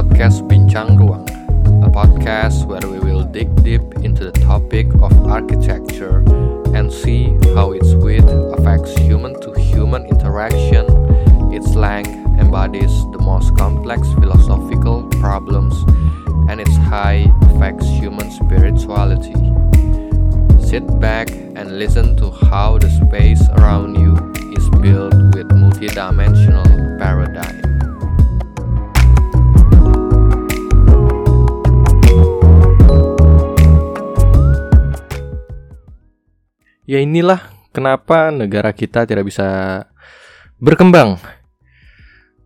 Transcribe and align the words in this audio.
podcast 0.00 0.48
Bincang 0.48 0.96
Ruang, 0.96 1.28
a 1.84 1.90
podcast 1.92 2.64
where 2.64 2.80
we 2.88 2.96
will 3.04 3.20
dig 3.22 3.52
deep 3.62 3.84
into 4.00 4.24
the 4.24 4.32
topic 4.40 4.88
of 5.04 5.12
architecture 5.28 6.24
and 6.72 6.90
see 6.90 7.36
how 7.52 7.72
its 7.72 7.92
width 8.00 8.24
affects 8.56 8.96
human 8.96 9.38
to 9.44 9.52
human 9.60 10.06
interaction, 10.06 10.88
its 11.52 11.76
length 11.76 12.08
embodies 12.40 12.88
the 13.12 13.20
most 13.20 13.54
complex 13.58 14.08
philosophical 14.16 15.04
problems, 15.20 15.76
and 16.48 16.62
its 16.62 16.76
height 16.88 17.28
affects 17.52 17.84
human 17.84 18.30
spirituality. 18.30 19.36
Sit 20.64 20.88
back 20.98 21.28
and 21.60 21.78
listen 21.78 22.16
to 22.16 22.30
how 22.48 22.78
the 22.78 22.88
space 22.88 23.44
around 23.60 24.00
you 24.00 24.16
is 24.56 24.64
built 24.80 25.12
with 25.36 25.52
multidimensional 25.52 26.96
paradigm. 26.96 27.79
Ya 36.90 36.98
inilah 36.98 37.54
kenapa 37.70 38.34
negara 38.34 38.74
kita 38.74 39.06
tidak 39.06 39.30
bisa 39.30 39.46
berkembang. 40.58 41.22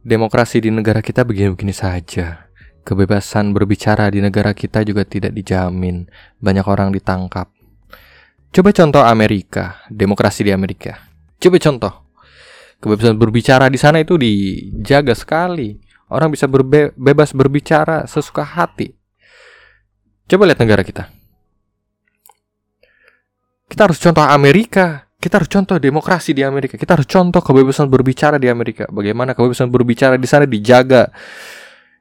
Demokrasi 0.05 0.61
di 0.61 0.69
negara 0.69 1.01
kita 1.01 1.25
begini-begini 1.25 1.73
saja. 1.73 2.53
Kebebasan 2.85 3.57
berbicara 3.57 4.13
di 4.13 4.21
negara 4.21 4.53
kita 4.53 4.85
juga 4.85 5.09
tidak 5.09 5.33
dijamin. 5.33 6.05
Banyak 6.45 6.67
orang 6.69 6.93
ditangkap. 6.93 7.49
Coba 8.53 8.69
contoh 8.77 9.01
Amerika, 9.01 9.81
demokrasi 9.89 10.45
di 10.45 10.53
Amerika. 10.53 11.01
Coba 11.41 11.57
contoh. 11.57 12.13
Kebebasan 12.85 13.17
berbicara 13.17 13.73
di 13.73 13.81
sana 13.81 14.05
itu 14.05 14.21
dijaga 14.21 15.17
sekali. 15.17 15.81
Orang 16.13 16.37
bisa 16.37 16.45
berbe 16.45 16.93
bebas 17.01 17.33
berbicara 17.33 18.05
sesuka 18.05 18.45
hati. 18.45 18.93
Coba 20.29 20.45
lihat 20.45 20.61
negara 20.61 20.85
kita. 20.85 21.24
Kita 23.75 23.91
harus 23.91 23.99
contoh 23.99 24.23
Amerika. 24.23 25.11
Kita 25.19 25.43
harus 25.43 25.51
contoh 25.51 25.75
demokrasi 25.83 26.31
di 26.31 26.47
Amerika. 26.47 26.79
Kita 26.79 26.95
harus 26.95 27.11
contoh 27.11 27.43
kebebasan 27.43 27.91
berbicara 27.91 28.39
di 28.39 28.47
Amerika. 28.47 28.87
Bagaimana 28.87 29.35
kebebasan 29.35 29.67
berbicara 29.67 30.15
di 30.15 30.31
sana 30.31 30.47
dijaga. 30.47 31.11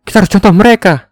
Kita 0.06 0.22
harus 0.22 0.30
contoh 0.30 0.54
mereka. 0.54 1.10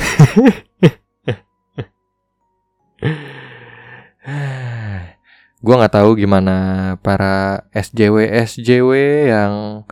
Gua 5.60 5.74
nggak 5.76 5.92
tahu 5.92 6.16
gimana 6.16 6.96
para 7.04 7.68
SJW 7.76 8.32
SJW 8.48 8.92
yang 9.28 9.84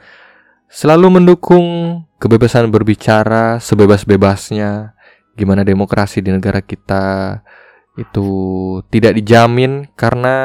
selalu 0.73 1.21
mendukung 1.21 2.09
kebebasan 2.17 2.73
berbicara 2.73 3.61
sebebas-bebasnya. 3.61 4.97
Gimana 5.37 5.61
demokrasi 5.61 6.25
di 6.25 6.33
negara 6.33 6.65
kita 6.65 7.45
itu 7.97 8.29
tidak 8.93 9.17
dijamin 9.17 9.89
karena 9.97 10.37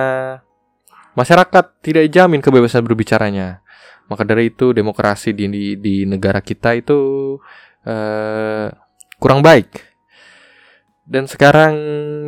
masyarakat 1.15 1.83
tidak 1.83 2.07
dijamin 2.07 2.39
kebebasan 2.39 2.83
berbicaranya. 2.87 3.59
Maka 4.07 4.27
dari 4.27 4.51
itu 4.51 4.75
demokrasi 4.75 5.31
di 5.31 5.47
di, 5.47 5.75
di 5.79 5.95
negara 6.07 6.43
kita 6.43 6.75
itu 6.75 6.99
uh, 7.87 8.67
kurang 9.19 9.43
baik. 9.43 9.91
Dan 11.03 11.27
sekarang 11.27 11.75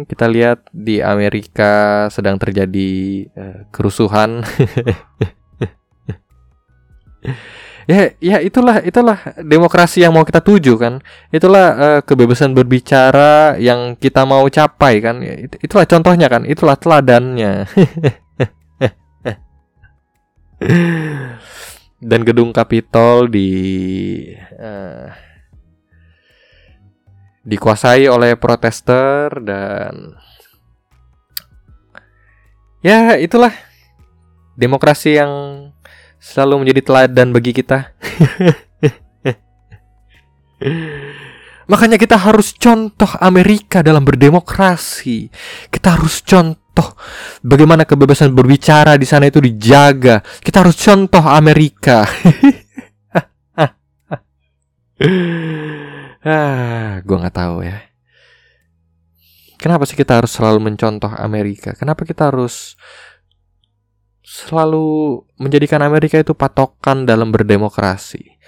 kita 0.04 0.28
lihat 0.28 0.68
di 0.76 1.00
Amerika 1.00 2.08
sedang 2.12 2.36
terjadi 2.36 2.92
uh, 3.32 3.60
kerusuhan. 3.72 4.44
ya 7.90 8.14
ya 8.20 8.38
itulah 8.40 8.80
itulah 8.84 9.20
demokrasi 9.42 10.04
yang 10.04 10.14
mau 10.16 10.24
kita 10.24 10.40
tuju 10.40 10.78
kan. 10.80 11.04
Itulah 11.34 11.68
uh, 11.76 12.00
kebebasan 12.06 12.54
berbicara 12.56 13.60
yang 13.60 13.96
kita 14.00 14.24
mau 14.24 14.48
capai 14.48 15.02
kan. 15.04 15.20
Ya, 15.24 15.48
itulah 15.48 15.86
contohnya 15.88 16.28
kan. 16.30 16.46
Itulah 16.48 16.76
teladannya. 16.80 17.66
Dan 22.04 22.20
gedung 22.28 22.52
Capitol 22.52 23.32
di 23.32 23.52
uh, 24.60 25.08
dikuasai 27.44 28.08
oleh 28.08 28.40
protester 28.40 29.28
dan 29.44 30.16
ya 32.80 33.20
itulah 33.20 33.52
demokrasi 34.56 35.20
yang 35.20 35.32
selalu 36.24 36.64
menjadi 36.64 36.82
teladan 36.88 37.36
bagi 37.36 37.52
kita. 37.52 37.92
Makanya 41.72 42.00
kita 42.00 42.16
harus 42.16 42.56
contoh 42.56 43.12
Amerika 43.20 43.84
dalam 43.84 44.08
berdemokrasi. 44.08 45.28
Kita 45.68 46.00
harus 46.00 46.24
contoh 46.24 46.96
bagaimana 47.44 47.84
kebebasan 47.84 48.32
berbicara 48.32 48.96
di 48.96 49.04
sana 49.04 49.28
itu 49.28 49.44
dijaga. 49.44 50.24
Kita 50.40 50.64
harus 50.64 50.80
contoh 50.80 51.24
Amerika. 51.28 52.08
ah, 56.24 57.04
gue 57.04 57.18
nggak 57.20 57.36
tahu 57.36 57.68
ya. 57.68 57.84
Kenapa 59.60 59.88
sih 59.88 59.96
kita 59.96 60.20
harus 60.20 60.36
selalu 60.36 60.60
mencontoh 60.72 61.08
Amerika? 61.16 61.72
Kenapa 61.76 62.04
kita 62.04 62.28
harus 62.28 62.76
selalu 64.24 65.20
menjadikan 65.36 65.84
Amerika 65.84 66.16
itu 66.18 66.32
patokan 66.32 67.04
dalam 67.04 67.30
berdemokrasi. 67.30 68.40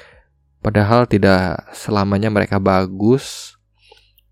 Padahal 0.63 1.05
tidak 1.05 1.69
selamanya 1.75 2.31
mereka 2.31 2.57
bagus. 2.57 3.53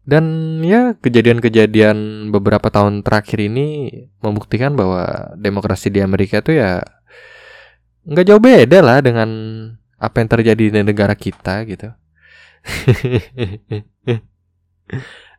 Dan 0.03 0.59
ya 0.59 0.99
kejadian-kejadian 0.99 2.27
beberapa 2.31 2.67
tahun 2.67 3.07
terakhir 3.07 3.39
ini 3.39 3.87
membuktikan 4.19 4.75
bahwa 4.75 5.31
demokrasi 5.39 5.87
di 5.87 6.03
Amerika 6.03 6.43
itu 6.43 6.59
ya 6.59 6.83
nggak 8.03 8.27
jauh 8.27 8.43
beda 8.43 8.83
lah 8.83 8.99
dengan 8.99 9.29
apa 9.95 10.19
yang 10.19 10.27
terjadi 10.27 10.63
di 10.75 10.81
negara 10.83 11.15
kita 11.15 11.63
gitu. 11.63 11.87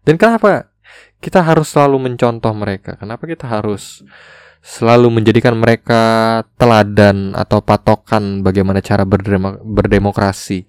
Dan 0.05 0.15
kenapa 0.17 0.73
kita 1.21 1.45
harus 1.45 1.69
selalu 1.69 2.09
mencontoh 2.09 2.53
mereka? 2.57 2.97
Kenapa 2.97 3.29
kita 3.29 3.45
harus 3.45 4.01
selalu 4.65 5.21
menjadikan 5.21 5.53
mereka 5.61 6.41
teladan 6.57 7.37
atau 7.37 7.61
patokan 7.61 8.41
bagaimana 8.41 8.81
cara 8.81 9.05
berdemo 9.05 9.61
berdemokrasi. 9.61 10.65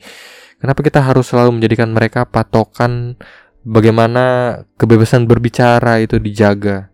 Kenapa 0.59 0.83
kita 0.83 0.99
harus 0.99 1.31
selalu 1.31 1.55
menjadikan 1.55 1.95
mereka 1.95 2.27
patokan 2.27 3.15
bagaimana 3.63 4.59
kebebasan 4.75 5.23
berbicara 5.23 6.03
itu 6.03 6.19
dijaga? 6.19 6.91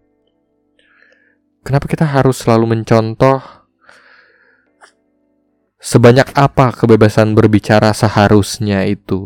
Kenapa 1.66 1.90
kita 1.90 2.06
harus 2.06 2.38
selalu 2.38 2.78
mencontoh 2.78 3.42
sebanyak 5.82 6.30
apa 6.38 6.70
kebebasan 6.70 7.34
berbicara 7.34 7.98
seharusnya 7.98 8.86
itu? 8.86 9.26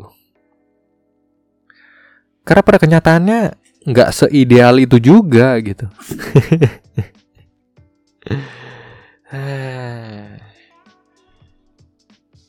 Karena 2.48 2.64
pada 2.64 2.80
kenyataannya 2.80 3.40
nggak 3.84 4.10
seideal 4.16 4.80
itu 4.80 4.96
juga 5.04 5.60
gitu. 5.60 5.92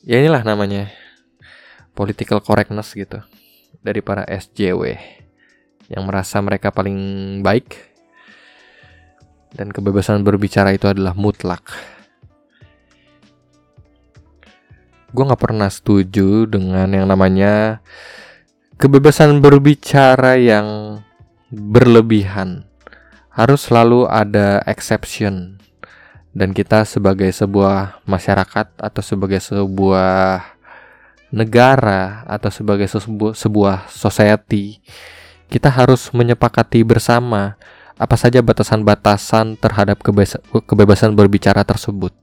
ya 0.07 0.17
inilah 0.17 0.41
namanya 0.41 0.89
political 1.97 2.41
correctness 2.41 2.93
gitu 2.93 3.21
dari 3.81 4.01
para 4.05 4.25
SJW 4.27 4.97
yang 5.87 6.03
merasa 6.03 6.43
mereka 6.43 6.69
paling 6.69 6.97
baik 7.41 7.87
dan 9.55 9.71
kebebasan 9.71 10.21
berbicara 10.21 10.75
itu 10.75 10.85
adalah 10.85 11.15
mutlak. 11.15 11.63
Gue 15.15 15.23
nggak 15.23 15.39
pernah 15.39 15.71
setuju 15.71 16.45
dengan 16.45 16.91
yang 16.91 17.07
namanya 17.07 17.79
kebebasan 18.75 19.39
berbicara 19.39 20.35
yang 20.35 20.99
berlebihan. 21.49 22.66
Harus 23.37 23.69
selalu 23.69 24.09
ada 24.09 24.65
exception 24.65 25.61
dan 26.33 26.57
kita 26.57 26.89
sebagai 26.89 27.29
sebuah 27.29 28.01
masyarakat 28.09 28.73
atau 28.81 29.01
sebagai 29.05 29.37
sebuah 29.37 30.41
negara 31.29 32.25
atau 32.25 32.49
sebagai 32.49 32.89
sebuah, 32.89 33.85
society 33.93 34.81
kita 35.53 35.69
harus 35.69 36.09
menyepakati 36.17 36.81
bersama 36.81 37.61
apa 37.93 38.17
saja 38.17 38.41
batasan-batasan 38.41 39.61
terhadap 39.61 40.01
kebebasan 40.65 41.13
berbicara 41.13 41.61
tersebut. 41.61 42.17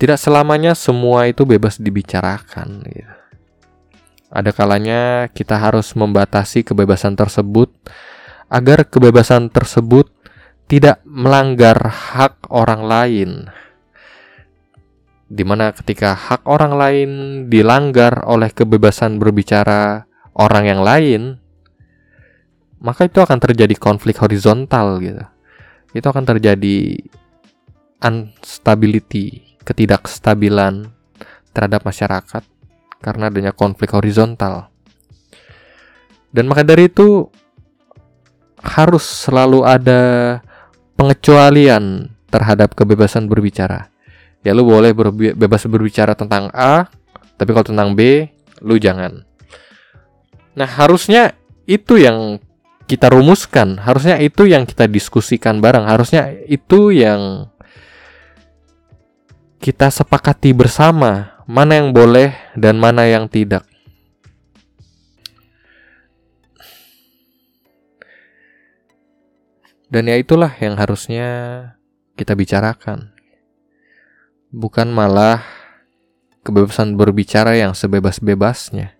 Tidak 0.00 0.16
selamanya 0.16 0.72
semua 0.72 1.28
itu 1.28 1.44
bebas 1.44 1.76
dibicarakan. 1.76 2.82
Gitu. 2.88 3.14
Ada 4.34 4.50
kalanya 4.50 5.30
kita 5.30 5.54
harus 5.54 5.94
membatasi 5.94 6.66
kebebasan 6.66 7.14
tersebut 7.14 7.70
agar 8.48 8.88
kebebasan 8.88 9.48
tersebut 9.50 10.10
tidak 10.68 11.04
melanggar 11.04 11.76
hak 11.76 12.48
orang 12.48 12.82
lain 12.88 13.30
Di 15.24 15.42
mana 15.42 15.72
ketika 15.72 16.14
hak 16.14 16.46
orang 16.46 16.72
lain 16.76 17.10
dilanggar 17.50 18.22
oleh 18.28 18.52
kebebasan 18.52 19.18
berbicara 19.18 20.06
orang 20.36 20.64
yang 20.68 20.80
lain, 20.84 21.40
maka 22.78 23.08
itu 23.08 23.18
akan 23.18 23.40
terjadi 23.40 23.74
konflik 23.74 24.20
horizontal 24.20 25.00
gitu. 25.00 25.24
Itu 25.96 26.06
akan 26.12 26.28
terjadi 26.28 27.00
instability, 28.04 29.56
ketidakstabilan 29.64 30.92
terhadap 31.56 31.82
masyarakat 31.88 32.42
karena 33.00 33.32
adanya 33.32 33.56
konflik 33.56 33.96
horizontal. 33.96 34.68
Dan 36.34 36.50
maka 36.50 36.66
dari 36.66 36.90
itu 36.92 37.30
harus 38.64 39.04
selalu 39.04 39.62
ada 39.62 40.40
pengecualian 40.96 42.08
terhadap 42.32 42.72
kebebasan 42.72 43.28
berbicara. 43.28 43.92
Ya 44.40 44.56
lu 44.56 44.64
boleh 44.64 44.92
berbi 44.96 45.32
bebas 45.36 45.64
berbicara 45.68 46.16
tentang 46.16 46.48
A, 46.52 46.88
tapi 47.36 47.52
kalau 47.52 47.64
tentang 47.64 47.92
B, 47.92 48.28
lu 48.64 48.76
jangan. 48.80 49.24
Nah, 50.56 50.68
harusnya 50.68 51.36
itu 51.64 52.00
yang 52.00 52.40
kita 52.84 53.08
rumuskan, 53.08 53.80
harusnya 53.80 54.20
itu 54.20 54.44
yang 54.44 54.68
kita 54.68 54.84
diskusikan 54.84 55.64
bareng, 55.64 55.88
harusnya 55.88 56.28
itu 56.44 56.92
yang 56.92 57.48
kita 59.64 59.88
sepakati 59.88 60.52
bersama, 60.52 61.40
mana 61.48 61.80
yang 61.80 61.96
boleh 61.96 62.36
dan 62.52 62.76
mana 62.76 63.08
yang 63.08 63.24
tidak. 63.32 63.64
Dan 69.94 70.10
ya 70.10 70.18
itulah 70.18 70.50
yang 70.58 70.74
harusnya 70.74 71.28
kita 72.18 72.34
bicarakan. 72.34 73.14
Bukan 74.50 74.90
malah 74.90 75.46
kebebasan 76.42 76.98
berbicara 76.98 77.54
yang 77.54 77.78
sebebas-bebasnya. 77.78 78.90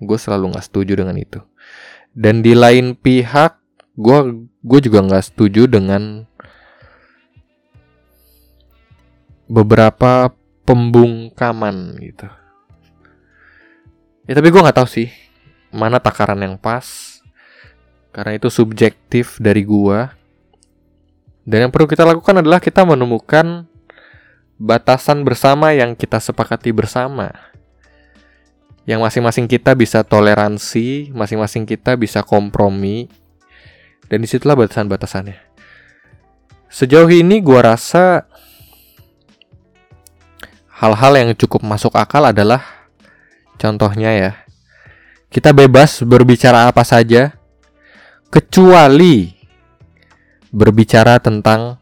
Gue 0.00 0.16
selalu 0.16 0.56
gak 0.56 0.64
setuju 0.64 0.96
dengan 0.96 1.20
itu. 1.20 1.44
Dan 2.16 2.40
di 2.40 2.56
lain 2.56 2.96
pihak, 2.96 3.60
gue 4.00 4.48
gue 4.64 4.80
juga 4.80 5.04
gak 5.04 5.28
setuju 5.28 5.68
dengan 5.68 6.24
beberapa 9.44 10.32
pembungkaman 10.64 12.00
gitu. 12.00 12.32
Ya 14.24 14.32
tapi 14.40 14.48
gue 14.48 14.64
nggak 14.64 14.80
tahu 14.80 14.88
sih 14.88 15.12
mana 15.68 16.00
takaran 16.00 16.40
yang 16.40 16.56
pas 16.56 17.13
karena 18.14 18.38
itu 18.38 18.46
subjektif 18.46 19.42
dari 19.42 19.66
gua. 19.66 20.14
Dan 21.42 21.66
yang 21.66 21.72
perlu 21.74 21.90
kita 21.90 22.06
lakukan 22.06 22.40
adalah 22.40 22.62
kita 22.62 22.86
menemukan 22.86 23.66
batasan 24.54 25.26
bersama 25.26 25.74
yang 25.74 25.98
kita 25.98 26.22
sepakati 26.22 26.70
bersama. 26.70 27.34
Yang 28.86 29.00
masing-masing 29.02 29.50
kita 29.50 29.74
bisa 29.74 30.06
toleransi, 30.06 31.10
masing-masing 31.10 31.66
kita 31.66 31.98
bisa 31.98 32.22
kompromi. 32.22 33.10
Dan 34.06 34.22
di 34.22 34.30
situlah 34.30 34.54
batasan-batasannya. 34.54 35.36
Sejauh 36.70 37.10
ini 37.10 37.42
gua 37.42 37.74
rasa 37.74 38.30
hal-hal 40.70 41.12
yang 41.18 41.28
cukup 41.34 41.66
masuk 41.66 41.98
akal 41.98 42.22
adalah 42.22 42.62
contohnya 43.58 44.10
ya. 44.14 44.32
Kita 45.34 45.50
bebas 45.50 45.98
berbicara 46.06 46.70
apa 46.70 46.86
saja 46.86 47.34
kecuali 48.34 49.30
berbicara 50.50 51.22
tentang 51.22 51.78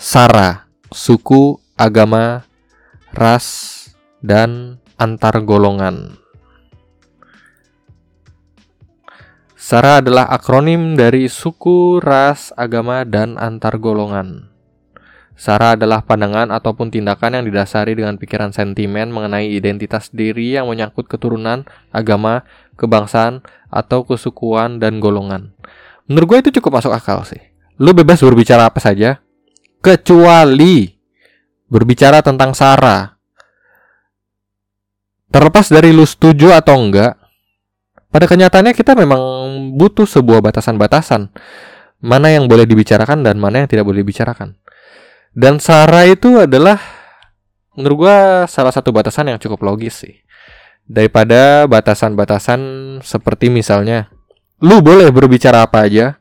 sara, 0.00 0.64
suku, 0.88 1.60
agama, 1.76 2.48
ras, 3.12 3.84
dan 4.24 4.80
antar 4.96 5.44
golongan. 5.44 6.16
SARA 9.60 10.00
adalah 10.00 10.24
akronim 10.32 10.96
dari 10.96 11.28
suku, 11.28 12.00
ras, 12.00 12.56
agama, 12.56 13.04
dan 13.04 13.36
antar 13.36 13.76
golongan. 13.76 14.55
Sara 15.36 15.76
adalah 15.76 16.00
pandangan 16.00 16.48
ataupun 16.48 16.88
tindakan 16.88 17.36
yang 17.36 17.44
didasari 17.44 17.92
dengan 17.92 18.16
pikiran 18.16 18.56
sentimen 18.56 19.12
mengenai 19.12 19.52
identitas 19.52 20.08
diri 20.08 20.56
yang 20.56 20.64
menyangkut 20.64 21.04
keturunan, 21.04 21.68
agama, 21.92 22.48
kebangsaan, 22.80 23.44
atau 23.68 24.08
kesukuan 24.08 24.80
dan 24.80 24.96
golongan. 24.96 25.52
Menurut 26.08 26.26
gue 26.26 26.38
itu 26.48 26.50
cukup 26.58 26.80
masuk 26.80 26.96
akal 26.96 27.20
sih. 27.28 27.40
Lu 27.76 27.92
bebas 27.92 28.24
berbicara 28.24 28.64
apa 28.64 28.80
saja, 28.80 29.20
kecuali 29.84 30.88
berbicara 31.68 32.24
tentang 32.24 32.56
Sara. 32.56 33.12
Terlepas 35.28 35.68
dari 35.68 35.92
lu 35.92 36.08
setuju 36.08 36.56
atau 36.56 36.80
enggak, 36.80 37.12
pada 38.08 38.24
kenyataannya 38.24 38.72
kita 38.72 38.96
memang 38.96 39.20
butuh 39.76 40.08
sebuah 40.08 40.40
batasan-batasan. 40.40 41.28
Mana 42.00 42.32
yang 42.32 42.48
boleh 42.48 42.64
dibicarakan 42.64 43.20
dan 43.20 43.36
mana 43.36 43.60
yang 43.60 43.68
tidak 43.68 43.84
boleh 43.84 44.00
dibicarakan. 44.00 44.56
Dan 45.36 45.60
Sarah 45.60 46.08
itu 46.08 46.40
adalah 46.40 46.80
menurut 47.76 48.08
gua 48.08 48.48
salah 48.48 48.72
satu 48.72 48.88
batasan 48.88 49.28
yang 49.28 49.36
cukup 49.36 49.68
logis 49.68 50.00
sih. 50.00 50.16
Daripada 50.88 51.68
batasan-batasan 51.68 52.60
seperti 53.04 53.52
misalnya 53.52 54.08
lu 54.64 54.80
boleh 54.80 55.12
berbicara 55.12 55.60
apa 55.60 55.84
aja 55.84 56.16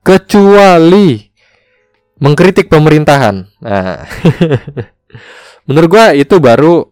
kecuali 0.00 1.28
mengkritik 2.24 2.72
pemerintahan. 2.72 3.44
Nah, 3.60 4.00
menurut 5.68 5.88
gua 5.92 6.16
itu 6.16 6.40
baru 6.40 6.88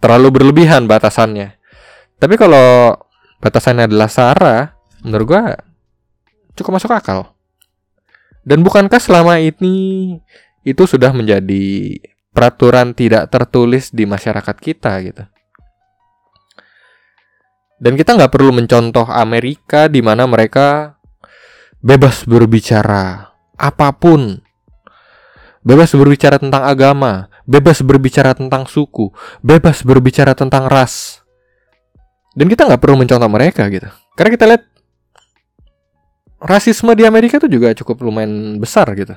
terlalu 0.00 0.40
berlebihan 0.40 0.88
batasannya. 0.88 1.52
Tapi 2.16 2.40
kalau 2.40 2.96
batasannya 3.44 3.92
adalah 3.92 4.08
Sarah, 4.08 4.72
menurut 5.04 5.26
gua 5.28 5.60
cukup 6.56 6.80
masuk 6.80 6.96
akal. 6.96 7.33
Dan 8.44 8.60
bukankah 8.60 9.00
selama 9.00 9.40
ini 9.40 10.20
itu 10.60 10.82
sudah 10.84 11.16
menjadi 11.16 11.96
peraturan 12.36 12.92
tidak 12.92 13.32
tertulis 13.32 13.88
di 13.88 14.04
masyarakat 14.04 14.56
kita 14.60 14.92
gitu? 15.00 15.24
Dan 17.80 17.96
kita 17.96 18.16
nggak 18.16 18.32
perlu 18.32 18.52
mencontoh 18.52 19.08
Amerika 19.08 19.88
di 19.88 20.04
mana 20.04 20.28
mereka 20.28 20.96
bebas 21.84 22.24
berbicara 22.24 23.32
apa 23.56 23.88
pun, 23.92 24.40
bebas 25.60 25.92
berbicara 25.92 26.40
tentang 26.40 26.64
agama, 26.64 27.28
bebas 27.44 27.80
berbicara 27.84 28.32
tentang 28.32 28.64
suku, 28.64 29.12
bebas 29.44 29.84
berbicara 29.84 30.32
tentang 30.32 30.68
ras. 30.68 31.20
Dan 32.34 32.48
kita 32.48 32.66
nggak 32.66 32.80
perlu 32.82 32.98
mencontoh 32.98 33.30
mereka 33.30 33.68
gitu, 33.70 33.86
karena 34.16 34.30
kita 34.32 34.44
lihat 34.48 34.64
rasisme 36.44 36.92
di 36.92 37.08
Amerika 37.08 37.40
itu 37.40 37.48
juga 37.48 37.72
cukup 37.72 38.04
lumayan 38.04 38.60
besar 38.60 38.92
gitu. 38.92 39.16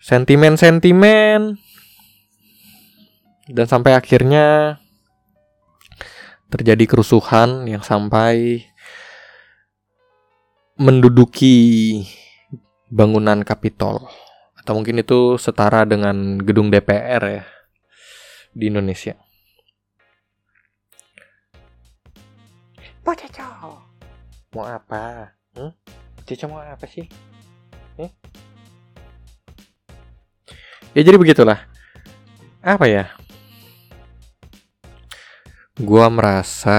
Sentimen-sentimen 0.00 1.56
dan 3.50 3.66
sampai 3.66 3.96
akhirnya 3.96 4.76
terjadi 6.52 6.84
kerusuhan 6.84 7.64
yang 7.64 7.80
sampai 7.80 8.64
menduduki 10.76 12.00
bangunan 12.90 13.40
Kapitol 13.44 14.04
atau 14.56 14.72
mungkin 14.76 15.00
itu 15.00 15.40
setara 15.40 15.88
dengan 15.88 16.40
gedung 16.40 16.68
DPR 16.68 17.22
ya 17.40 17.44
di 18.52 18.68
Indonesia. 18.68 19.16
Potato 23.00 23.79
mau 24.50 24.66
apa? 24.66 25.30
Hmm? 25.54 25.70
Cica 26.26 26.50
mau 26.50 26.58
apa 26.58 26.82
sih? 26.90 27.06
Hmm? 27.94 28.10
ya 30.90 31.06
jadi 31.06 31.14
begitulah. 31.14 31.70
Apa 32.58 32.90
ya? 32.90 33.14
Gua 35.78 36.10
merasa 36.10 36.78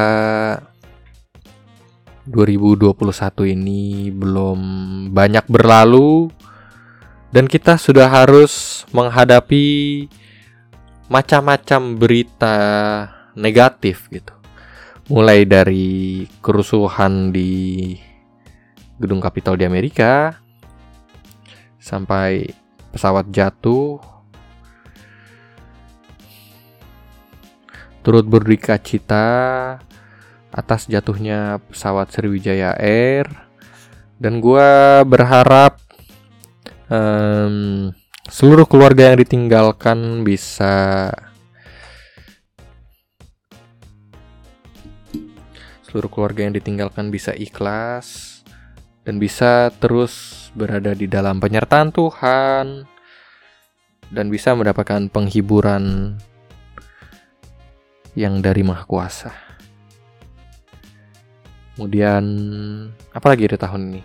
2021 2.28 3.56
ini 3.56 4.12
belum 4.12 4.60
banyak 5.16 5.48
berlalu 5.48 6.28
dan 7.32 7.48
kita 7.48 7.80
sudah 7.80 8.12
harus 8.12 8.84
menghadapi 8.92 10.06
macam-macam 11.08 11.98
berita 11.98 12.56
negatif 13.34 14.12
gitu 14.12 14.41
mulai 15.12 15.44
dari 15.44 16.24
kerusuhan 16.40 17.36
di 17.36 17.92
gedung 18.96 19.20
Kapitol 19.20 19.60
di 19.60 19.68
Amerika 19.68 20.40
sampai 21.76 22.48
pesawat 22.96 23.28
jatuh 23.28 24.00
turut 28.08 28.24
berduka 28.24 28.80
cita 28.80 29.28
atas 30.48 30.88
jatuhnya 30.88 31.60
pesawat 31.68 32.08
Sriwijaya 32.16 32.80
Air. 32.80 33.28
Dan 34.22 34.38
gue 34.38 34.70
berharap 35.10 35.82
um, 36.88 37.90
seluruh 38.30 38.70
keluarga 38.70 39.12
yang 39.12 39.20
ditinggalkan 39.20 40.22
bisa 40.22 41.10
seluruh 45.92 46.08
keluarga 46.08 46.48
yang 46.48 46.56
ditinggalkan 46.56 47.12
bisa 47.12 47.36
ikhlas 47.36 48.40
dan 49.04 49.20
bisa 49.20 49.68
terus 49.84 50.48
berada 50.56 50.96
di 50.96 51.04
dalam 51.04 51.44
penyertaan 51.44 51.92
Tuhan 51.92 52.88
dan 54.08 54.26
bisa 54.32 54.56
mendapatkan 54.56 55.12
penghiburan 55.12 56.16
yang 58.16 58.40
dari 58.40 58.64
Maha 58.64 58.88
Kuasa. 58.88 59.36
Kemudian 61.76 62.24
apa 63.12 63.28
lagi 63.28 63.52
di 63.52 63.60
tahun 63.60 63.82
ini? 63.92 64.02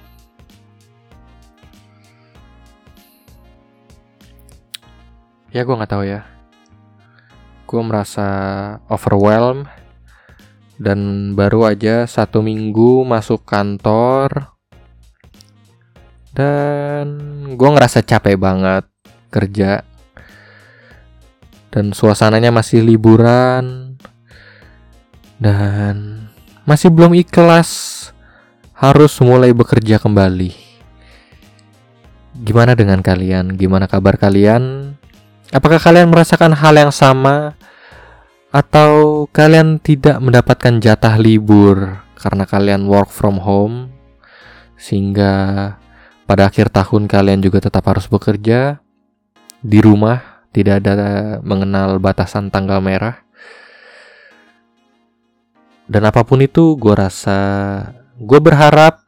Ya 5.55 5.63
gue 5.63 5.71
nggak 5.79 5.93
tahu 5.95 6.03
ya. 6.03 6.27
Gue 7.71 7.83
merasa 7.87 8.27
overwhelmed 8.91 9.86
dan 10.77 11.33
baru 11.33 11.73
aja 11.73 12.05
satu 12.05 12.45
minggu 12.45 13.05
masuk 13.09 13.45
kantor 13.49 14.53
dan 16.37 17.07
gue 17.57 17.69
ngerasa 17.73 18.05
capek 18.05 18.37
banget 18.37 18.85
kerja 19.33 19.81
dan 21.73 21.97
suasananya 21.97 22.53
masih 22.53 22.85
liburan 22.85 23.97
dan 25.41 26.29
masih 26.69 26.93
belum 26.93 27.17
ikhlas 27.17 27.93
harus 28.77 29.17
mulai 29.25 29.57
bekerja 29.57 29.97
kembali. 29.97 30.53
Gimana 32.37 32.77
dengan 32.77 33.01
kalian? 33.01 33.57
Gimana 33.57 33.89
kabar 33.89 34.21
kalian? 34.21 34.93
Apakah 35.53 35.81
kalian 35.81 36.13
merasakan 36.13 36.53
hal 36.53 36.77
yang 36.77 36.93
sama 36.93 37.57
atau 38.57 39.29
kalian 39.37 39.77
tidak 39.77 40.17
mendapatkan 40.17 40.81
jatah 40.81 41.21
libur 41.21 42.01
karena 42.17 42.49
kalian 42.49 42.89
work 42.89 43.13
from 43.13 43.37
home 43.37 43.93
sehingga 44.81 45.77
pada 46.25 46.49
akhir 46.49 46.73
tahun 46.73 47.05
kalian 47.05 47.45
juga 47.45 47.61
tetap 47.69 47.85
harus 47.85 48.09
bekerja 48.09 48.81
di 49.61 49.79
rumah, 49.85 50.43
tidak 50.57 50.83
ada 50.85 50.97
mengenal 51.45 52.01
batasan 52.01 52.49
tanggal 52.49 52.81
merah. 52.81 53.23
Dan 55.87 56.03
apa 56.03 56.27
pun 56.27 56.43
itu, 56.43 56.75
gue 56.75 56.95
rasa 56.99 57.39
gue 58.19 58.41
berharap 58.43 59.07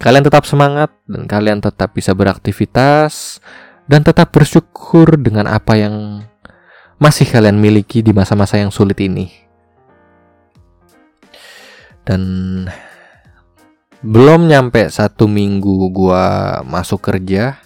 kalian 0.00 0.24
tetap 0.24 0.48
semangat 0.48 0.94
dan 1.04 1.28
kalian 1.28 1.60
tetap 1.60 1.92
bisa 1.92 2.16
beraktivitas 2.16 3.42
dan 3.84 4.00
tetap 4.00 4.32
bersyukur 4.32 5.20
dengan 5.20 5.44
apa 5.44 5.76
yang 5.76 6.24
masih 6.98 7.26
kalian 7.26 7.58
miliki 7.58 8.00
di 8.00 8.14
masa-masa 8.14 8.58
yang 8.58 8.70
sulit 8.70 8.98
ini. 9.02 9.30
Dan 12.04 12.22
belum 14.04 14.52
nyampe 14.52 14.84
satu 14.92 15.24
minggu 15.24 15.88
gua 15.88 16.60
masuk 16.60 17.00
kerja 17.00 17.64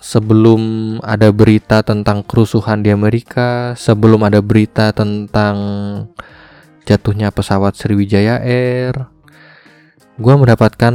sebelum 0.00 0.96
ada 1.04 1.28
berita 1.30 1.84
tentang 1.84 2.24
kerusuhan 2.24 2.80
di 2.80 2.90
Amerika, 2.90 3.76
sebelum 3.76 4.24
ada 4.24 4.40
berita 4.40 4.90
tentang 4.96 5.56
jatuhnya 6.88 7.30
pesawat 7.30 7.76
Sriwijaya 7.76 8.40
Air, 8.42 9.06
gue 10.18 10.34
mendapatkan 10.34 10.94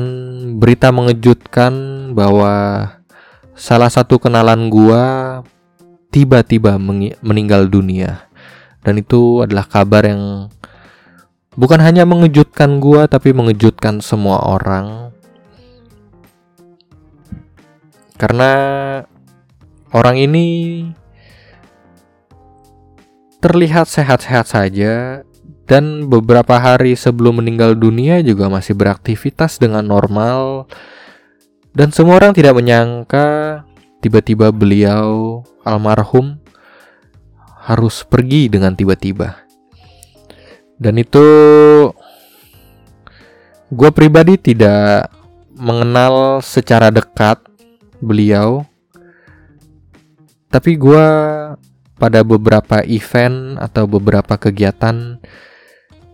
berita 0.58 0.92
mengejutkan 0.92 1.74
bahwa 2.18 2.54
salah 3.56 3.88
satu 3.88 4.20
kenalan 4.20 4.68
gua 4.68 5.04
tiba-tiba 6.12 6.76
meninggal 7.24 7.72
dunia. 7.72 8.28
Dan 8.86 9.02
itu 9.02 9.42
adalah 9.42 9.66
kabar 9.66 10.06
yang 10.06 10.52
bukan 11.58 11.82
hanya 11.82 12.06
mengejutkan 12.06 12.78
gua 12.78 13.08
tapi 13.10 13.34
mengejutkan 13.34 14.04
semua 14.04 14.44
orang. 14.44 15.10
Karena 18.16 18.52
orang 19.92 20.16
ini 20.16 20.48
terlihat 23.44 23.88
sehat-sehat 23.92 24.48
saja 24.48 25.24
dan 25.66 26.08
beberapa 26.08 26.62
hari 26.62 26.94
sebelum 26.94 27.42
meninggal 27.42 27.74
dunia 27.74 28.22
juga 28.22 28.48
masih 28.48 28.78
beraktivitas 28.78 29.58
dengan 29.58 29.84
normal 29.86 30.70
dan 31.76 31.92
semua 31.92 32.24
orang 32.24 32.32
tidak 32.32 32.56
menyangka 32.56 33.62
tiba-tiba 34.00 34.48
beliau 34.56 35.44
almarhum 35.68 36.40
harus 37.68 38.08
pergi 38.08 38.48
dengan 38.48 38.72
tiba-tiba. 38.72 39.44
Dan 40.80 40.96
itu 40.96 41.26
gue 43.68 43.90
pribadi 43.92 44.40
tidak 44.40 45.12
mengenal 45.60 46.40
secara 46.40 46.88
dekat 46.96 47.44
beliau. 48.00 48.64
Tapi 50.48 50.80
gue 50.80 51.08
pada 52.00 52.20
beberapa 52.24 52.88
event 52.88 53.60
atau 53.60 53.84
beberapa 53.84 54.40
kegiatan 54.40 55.20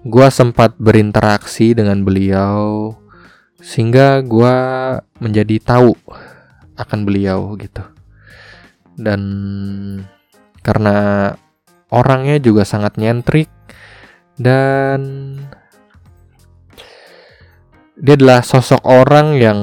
gue 0.01 0.27
sempat 0.33 0.73
berinteraksi 0.81 1.77
dengan 1.77 2.01
beliau 2.01 2.89
sehingga 3.61 4.25
gue 4.25 4.55
menjadi 5.21 5.61
tahu 5.61 5.93
akan 6.75 6.99
beliau 7.05 7.53
gitu 7.61 7.85
dan 8.97 9.21
karena 10.65 10.97
orangnya 11.93 12.41
juga 12.41 12.65
sangat 12.65 12.97
nyentrik 12.97 13.49
dan 14.41 15.01
dia 18.01 18.17
adalah 18.17 18.41
sosok 18.41 18.81
orang 18.81 19.37
yang 19.37 19.59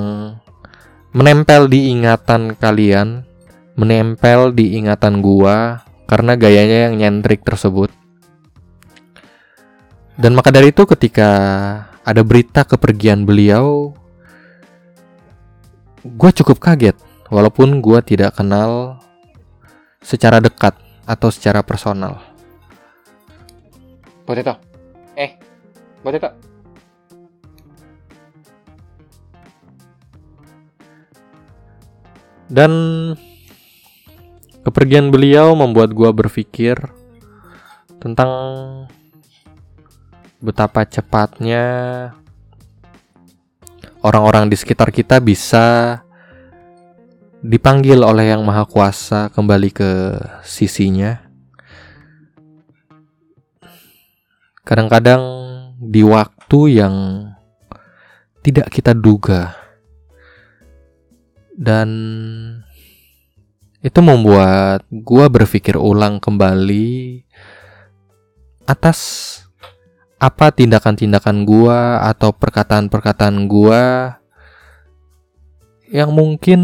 menempel 1.11 1.67
di 1.67 1.90
ingatan 1.90 2.55
kalian, 2.55 3.26
menempel 3.75 4.55
di 4.55 4.78
ingatan 4.78 5.19
gua 5.19 5.83
karena 6.07 6.38
gayanya 6.38 6.87
yang 6.87 6.95
nyentrik 7.02 7.43
tersebut. 7.43 7.90
Dan 10.14 10.38
maka 10.38 10.55
dari 10.55 10.71
itu 10.71 10.87
ketika 10.87 11.31
ada 12.09 12.25
berita 12.25 12.65
kepergian 12.65 13.29
beliau, 13.29 13.93
gue 16.00 16.31
cukup 16.41 16.57
kaget, 16.57 16.97
walaupun 17.29 17.85
gue 17.85 18.00
tidak 18.00 18.33
kenal 18.33 18.97
secara 20.00 20.41
dekat 20.41 20.73
atau 21.05 21.29
secara 21.29 21.61
personal. 21.61 22.17
Potato, 24.25 24.57
eh, 25.21 25.37
potato. 26.00 26.33
Dan 32.49 32.73
kepergian 34.65 35.12
beliau 35.12 35.53
membuat 35.53 35.93
gue 35.93 36.09
berpikir 36.09 36.81
tentang 38.00 38.31
betapa 40.38 40.87
cepatnya 40.87 41.66
orang-orang 44.02 44.47
di 44.47 44.54
sekitar 44.54 44.95
kita 44.95 45.18
bisa 45.18 45.99
dipanggil 47.42 48.02
oleh 48.02 48.35
Yang 48.35 48.42
Maha 48.47 48.64
Kuasa 48.66 49.30
kembali 49.30 49.71
ke 49.71 49.90
sisinya. 50.42 51.23
Kadang-kadang 54.62 55.23
di 55.78 56.02
waktu 56.04 56.61
yang 56.83 56.95
tidak 58.45 58.68
kita 58.68 58.92
duga, 58.92 59.57
dan 61.57 61.88
itu 63.80 64.00
membuat 64.02 64.85
gua 64.90 65.30
berpikir 65.30 65.78
ulang 65.78 66.21
kembali 66.21 67.23
atas 68.68 68.99
apa 70.19 70.51
tindakan-tindakan 70.51 71.47
gua 71.47 72.03
atau 72.11 72.35
perkataan-perkataan 72.35 73.47
gua 73.47 74.19
yang 75.89 76.11
mungkin 76.11 76.61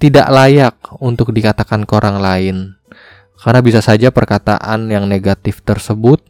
tidak 0.00 0.26
layak 0.32 0.76
untuk 0.98 1.30
dikatakan 1.30 1.84
ke 1.84 1.92
orang 1.94 2.18
lain. 2.18 2.56
Karena 3.38 3.60
bisa 3.60 3.84
saja 3.84 4.08
perkataan 4.10 4.88
yang 4.88 5.04
negatif 5.06 5.60
tersebut 5.62 6.24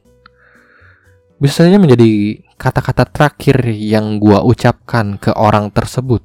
bisa 1.42 1.66
saja 1.66 1.74
menjadi 1.74 2.38
kata-kata 2.54 3.02
terakhir 3.10 3.66
yang 3.74 4.18
gua 4.18 4.42
ucapkan 4.46 5.18
ke 5.18 5.30
orang 5.34 5.70
tersebut. 5.70 6.22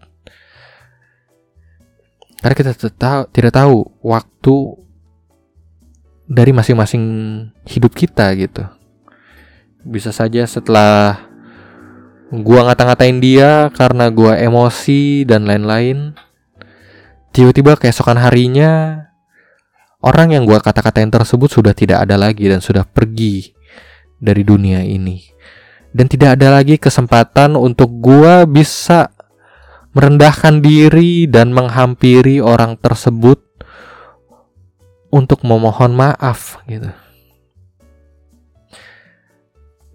Karena 2.42 2.54
kita 2.54 2.72
tidak 3.34 3.54
tahu 3.54 3.86
waktu 4.02 4.56
dari 6.30 6.52
masing-masing 6.54 7.04
hidup 7.66 7.98
kita 7.98 8.30
gitu 8.38 8.77
bisa 9.88 10.12
saja 10.12 10.44
setelah 10.44 11.24
gua 12.28 12.68
ngata-ngatain 12.68 13.24
dia 13.24 13.72
karena 13.72 14.12
gua 14.12 14.36
emosi 14.36 15.24
dan 15.24 15.48
lain-lain. 15.48 16.12
Tiba-tiba 17.32 17.80
keesokan 17.80 18.20
harinya 18.20 19.04
orang 20.04 20.36
yang 20.36 20.44
gua 20.44 20.60
kata-katain 20.60 21.08
tersebut 21.08 21.48
sudah 21.48 21.72
tidak 21.72 22.04
ada 22.04 22.20
lagi 22.20 22.52
dan 22.52 22.60
sudah 22.60 22.84
pergi 22.84 23.56
dari 24.20 24.44
dunia 24.44 24.84
ini. 24.84 25.24
Dan 25.96 26.12
tidak 26.12 26.36
ada 26.38 26.60
lagi 26.60 26.76
kesempatan 26.76 27.56
untuk 27.56 27.88
gua 28.04 28.44
bisa 28.44 29.16
merendahkan 29.96 30.60
diri 30.60 31.26
dan 31.26 31.56
menghampiri 31.56 32.44
orang 32.44 32.76
tersebut 32.78 33.40
untuk 35.10 35.48
memohon 35.48 35.96
maaf 35.96 36.60
gitu. 36.68 36.92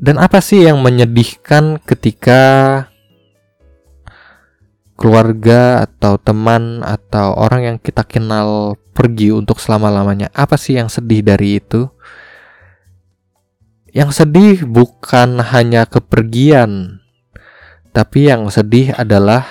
Dan 0.03 0.19
apa 0.19 0.43
sih 0.43 0.67
yang 0.67 0.83
menyedihkan 0.83 1.79
ketika 1.79 2.43
keluarga 4.99 5.87
atau 5.87 6.19
teman 6.19 6.83
atau 6.83 7.39
orang 7.39 7.63
yang 7.63 7.77
kita 7.79 8.03
kenal 8.03 8.75
pergi 8.99 9.31
untuk 9.31 9.63
selama-lamanya? 9.63 10.27
Apa 10.35 10.59
sih 10.59 10.75
yang 10.75 10.91
sedih 10.91 11.23
dari 11.23 11.63
itu? 11.63 11.87
Yang 13.95 14.27
sedih 14.27 14.67
bukan 14.67 15.39
hanya 15.39 15.87
kepergian, 15.87 16.99
tapi 17.95 18.27
yang 18.27 18.51
sedih 18.51 18.91
adalah 18.99 19.47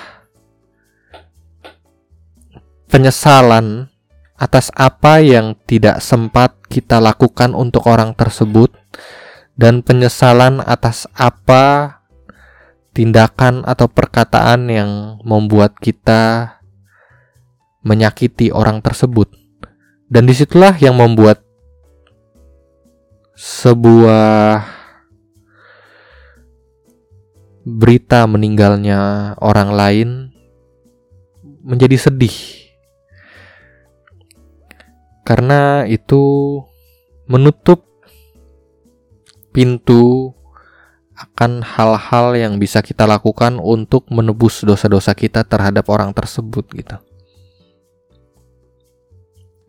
penyesalan 2.92 3.88
atas 4.36 4.68
apa 4.76 5.24
yang 5.24 5.56
tidak 5.64 6.04
sempat 6.04 6.60
kita 6.68 7.00
lakukan 7.00 7.56
untuk 7.56 7.88
orang 7.88 8.12
tersebut 8.12 8.81
dan 9.56 9.84
penyesalan 9.84 10.64
atas 10.64 11.04
apa 11.12 12.00
tindakan 12.92 13.64
atau 13.64 13.88
perkataan 13.88 14.68
yang 14.68 14.90
membuat 15.24 15.76
kita 15.80 16.56
menyakiti 17.82 18.52
orang 18.52 18.80
tersebut. 18.84 19.32
Dan 20.12 20.28
di 20.28 20.36
situlah 20.36 20.76
yang 20.76 21.00
membuat 21.00 21.40
sebuah 23.32 24.60
berita 27.64 28.28
meninggalnya 28.28 29.32
orang 29.40 29.70
lain 29.72 30.08
menjadi 31.64 31.96
sedih. 31.96 32.34
Karena 35.22 35.86
itu 35.86 36.58
menutup 37.30 37.91
pintu 39.52 40.32
akan 41.12 41.62
hal-hal 41.62 42.34
yang 42.34 42.56
bisa 42.58 42.82
kita 42.82 43.06
lakukan 43.06 43.60
untuk 43.60 44.08
menebus 44.10 44.64
dosa-dosa 44.64 45.14
kita 45.14 45.44
terhadap 45.46 45.86
orang 45.92 46.10
tersebut 46.10 46.64
gitu. 46.72 46.96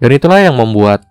Dan 0.02 0.10
itulah 0.12 0.40
yang 0.42 0.56
membuat 0.58 1.06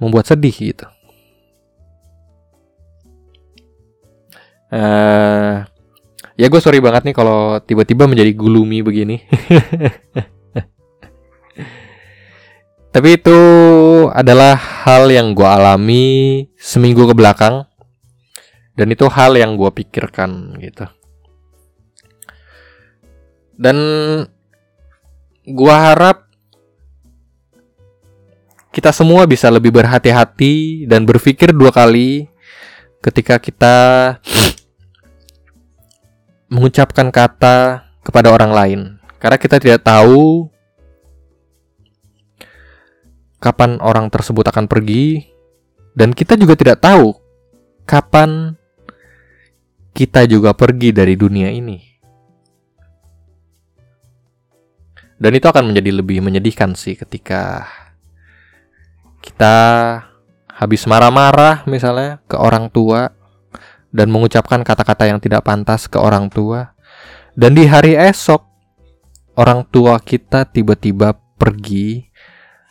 membuat 0.00 0.24
sedih 0.24 0.54
gitu. 0.54 0.86
Uh, 4.70 5.66
ya 6.38 6.46
gue 6.46 6.60
sorry 6.62 6.78
banget 6.78 7.10
nih 7.10 7.16
kalau 7.18 7.58
tiba-tiba 7.60 8.06
menjadi 8.08 8.32
gulumi 8.32 8.80
begini. 8.80 9.20
Tapi 12.90 13.14
itu 13.14 13.38
adalah 14.10 14.58
hal 14.58 15.06
yang 15.14 15.30
gue 15.30 15.46
alami 15.46 16.08
seminggu 16.58 17.06
ke 17.06 17.14
belakang 17.14 17.62
dan 18.74 18.86
itu 18.90 19.06
hal 19.06 19.38
yang 19.38 19.54
gue 19.54 19.70
pikirkan 19.70 20.58
gitu. 20.58 20.90
Dan 23.54 23.76
gue 25.46 25.74
harap 25.74 26.26
kita 28.74 28.90
semua 28.90 29.26
bisa 29.26 29.46
lebih 29.50 29.70
berhati-hati 29.70 30.86
dan 30.90 31.06
berpikir 31.06 31.54
dua 31.54 31.70
kali 31.70 32.26
ketika 33.02 33.38
kita 33.38 33.76
mengucapkan 36.50 37.14
kata 37.14 37.86
kepada 38.02 38.34
orang 38.34 38.50
lain. 38.50 38.80
Karena 39.22 39.38
kita 39.38 39.62
tidak 39.62 39.86
tahu 39.86 40.50
kapan 43.40 43.80
orang 43.80 44.12
tersebut 44.12 44.44
akan 44.46 44.68
pergi, 44.68 45.24
dan 45.96 46.12
kita 46.12 46.36
juga 46.36 46.54
tidak 46.54 46.84
tahu 46.84 47.16
kapan 47.88 48.54
kita 49.96 50.28
juga 50.30 50.54
pergi 50.54 50.94
dari 50.94 51.18
dunia 51.18 51.50
ini. 51.50 51.90
Dan 55.20 55.36
itu 55.36 55.44
akan 55.44 55.68
menjadi 55.68 56.00
lebih 56.00 56.24
menyedihkan 56.24 56.72
sih 56.72 56.96
ketika 56.96 57.68
kita 59.20 59.56
habis 60.48 60.88
marah-marah 60.88 61.68
misalnya 61.68 62.24
ke 62.24 62.40
orang 62.40 62.72
tua 62.72 63.12
dan 63.92 64.08
mengucapkan 64.08 64.64
kata-kata 64.64 65.12
yang 65.12 65.20
tidak 65.20 65.44
pantas 65.44 65.88
ke 65.92 66.00
orang 66.00 66.32
tua. 66.32 66.72
Dan 67.36 67.52
di 67.52 67.68
hari 67.68 68.00
esok 68.00 68.40
orang 69.36 69.68
tua 69.68 70.00
kita 70.00 70.48
tiba-tiba 70.48 71.12
pergi 71.36 72.09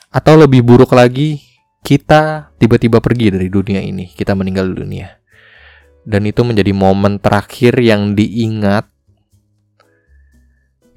atau 0.10 0.34
lebih 0.42 0.66
buruk 0.66 0.94
lagi, 0.98 1.42
kita 1.86 2.54
tiba-tiba 2.58 2.98
pergi 2.98 3.30
dari 3.30 3.48
dunia 3.50 3.82
ini, 3.82 4.10
kita 4.10 4.34
meninggal 4.34 4.74
dunia. 4.74 5.22
Dan 6.02 6.26
itu 6.26 6.42
menjadi 6.42 6.74
momen 6.74 7.22
terakhir 7.22 7.78
yang 7.78 8.18
diingat. 8.18 8.90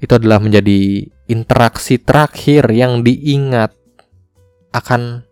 Itu 0.01 0.17
adalah 0.17 0.41
menjadi 0.41 1.07
interaksi 1.29 2.01
terakhir 2.01 2.67
yang 2.73 3.05
diingat 3.05 3.71
akan 4.73 5.23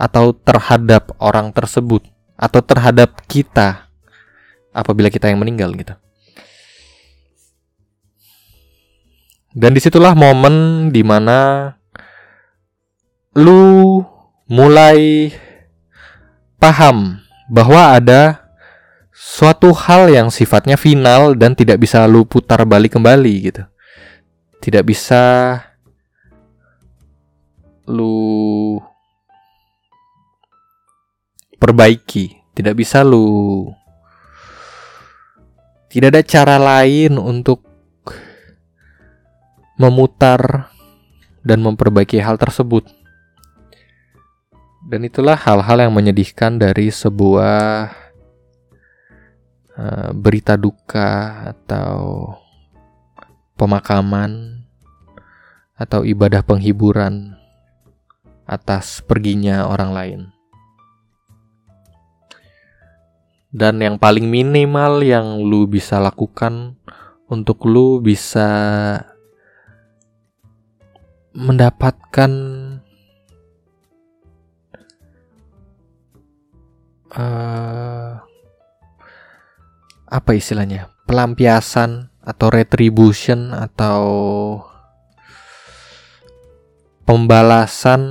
atau 0.00 0.32
terhadap 0.32 1.12
orang 1.20 1.52
tersebut 1.52 2.08
atau 2.40 2.64
terhadap 2.64 3.20
kita 3.28 3.84
apabila 4.72 5.12
kita 5.12 5.28
yang 5.28 5.44
meninggal 5.44 5.76
gitu. 5.76 5.92
Dan 9.52 9.76
di 9.76 9.80
situlah 9.82 10.16
momen 10.16 10.88
di 10.88 11.04
mana 11.04 11.68
lu 13.34 14.02
mulai 14.50 15.30
paham 16.58 17.22
bahwa 17.46 17.94
ada 17.94 18.50
suatu 19.14 19.70
hal 19.70 20.10
yang 20.10 20.28
sifatnya 20.34 20.74
final 20.74 21.38
dan 21.38 21.54
tidak 21.54 21.78
bisa 21.78 22.02
lu 22.10 22.26
putar 22.26 22.66
balik 22.66 22.98
kembali 22.98 23.34
gitu. 23.46 23.62
Tidak 24.60 24.82
bisa 24.82 25.56
lu 27.86 28.76
perbaiki, 31.56 32.34
tidak 32.54 32.74
bisa 32.78 33.06
lu 33.06 33.70
tidak 35.90 36.14
ada 36.14 36.22
cara 36.22 36.56
lain 36.58 37.18
untuk 37.18 37.66
memutar 39.74 40.70
dan 41.42 41.58
memperbaiki 41.64 42.22
hal 42.22 42.38
tersebut. 42.38 42.99
Dan 44.90 45.06
itulah 45.06 45.38
hal-hal 45.38 45.86
yang 45.86 45.94
menyedihkan 45.94 46.58
dari 46.58 46.90
sebuah 46.90 47.94
uh, 49.78 50.10
berita 50.10 50.58
duka 50.58 51.46
atau 51.54 52.34
pemakaman 53.54 54.66
atau 55.78 56.02
ibadah 56.02 56.42
penghiburan 56.42 57.38
atas 58.50 58.98
perginya 59.06 59.70
orang 59.70 59.90
lain. 59.94 60.20
Dan 63.54 63.78
yang 63.78 63.94
paling 63.94 64.26
minimal 64.26 65.06
yang 65.06 65.38
lu 65.38 65.70
bisa 65.70 66.02
lakukan 66.02 66.74
untuk 67.30 67.62
lu 67.62 68.02
bisa 68.02 68.50
mendapatkan 71.30 72.59
uh, 77.14 78.20
apa 80.10 80.30
istilahnya? 80.34 80.90
Pelampiasan 81.06 82.10
atau 82.22 82.46
retribution 82.52 83.50
atau 83.56 84.02
pembalasan 87.08 88.02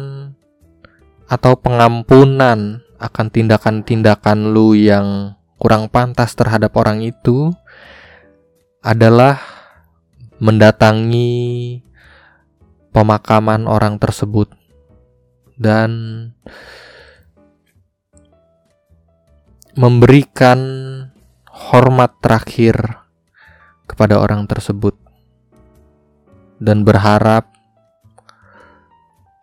atau 1.30 1.54
pengampunan 1.56 2.84
akan 3.00 3.28
tindakan-tindakan 3.32 4.52
lu 4.52 4.76
yang 4.76 5.40
kurang 5.56 5.88
pantas 5.88 6.36
terhadap 6.36 6.76
orang 6.76 7.00
itu 7.00 7.54
adalah 8.84 9.40
mendatangi 10.40 11.80
pemakaman 12.92 13.68
orang 13.68 14.00
tersebut. 14.00 14.52
Dan 15.60 15.92
memberikan 19.80 20.60
hormat 21.48 22.20
terakhir 22.20 23.00
kepada 23.88 24.20
orang 24.20 24.44
tersebut 24.44 24.92
dan 26.60 26.84
berharap 26.84 27.48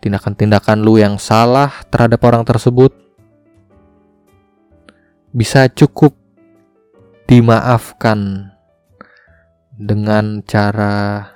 tindakan-tindakan 0.05 0.85
lu 0.85 1.01
yang 1.01 1.17
salah 1.17 1.73
terhadap 1.89 2.21
orang 2.21 2.45
tersebut 2.45 2.93
bisa 5.33 5.73
cukup 5.73 6.13
dimaafkan 7.25 8.53
dengan 9.73 10.45
cara 10.45 11.33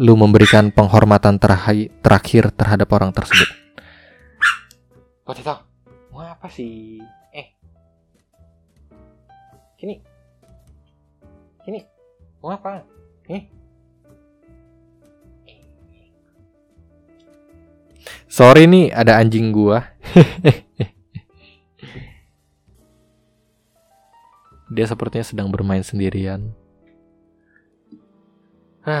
lu 0.00 0.16
memberikan 0.16 0.72
penghormatan 0.72 1.36
terakhir 2.00 2.56
terhadap 2.56 2.88
orang 2.88 3.12
tersebut. 3.12 3.52
Potato, 5.28 5.68
mau 6.08 6.24
apa 6.24 6.48
sih? 6.48 7.17
Sini, 9.78 9.94
sini, 11.62 11.78
mau 12.42 12.50
apa? 12.50 12.82
Eh, 13.30 13.46
Sorry 18.26 18.66
nih 18.66 18.90
ada 18.90 19.22
anjing 19.22 19.54
gua. 19.54 19.82
Dia 24.74 24.84
sepertinya 24.84 25.24
sedang 25.24 25.50
bermain 25.50 25.86
sendirian. 25.86 26.54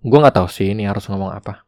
gue 0.00 0.16
nggak 0.16 0.36
tahu 0.36 0.48
sih 0.48 0.72
ini 0.72 0.88
harus 0.88 1.04
ngomong 1.08 1.28
apa. 1.28 1.64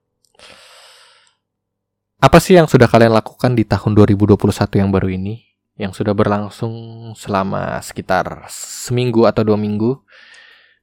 Apa 2.22 2.38
sih 2.40 2.56
yang 2.56 2.64
sudah 2.64 2.88
kalian 2.88 3.12
lakukan 3.12 3.52
di 3.52 3.64
tahun 3.66 3.92
2021 3.96 4.40
yang 4.78 4.88
baru 4.94 5.08
ini? 5.12 5.51
Yang 5.76 6.02
sudah 6.02 6.12
berlangsung 6.12 6.74
selama 7.16 7.80
sekitar 7.80 8.46
seminggu 8.52 9.24
atau 9.24 9.42
dua 9.42 9.56
minggu. 9.56 9.98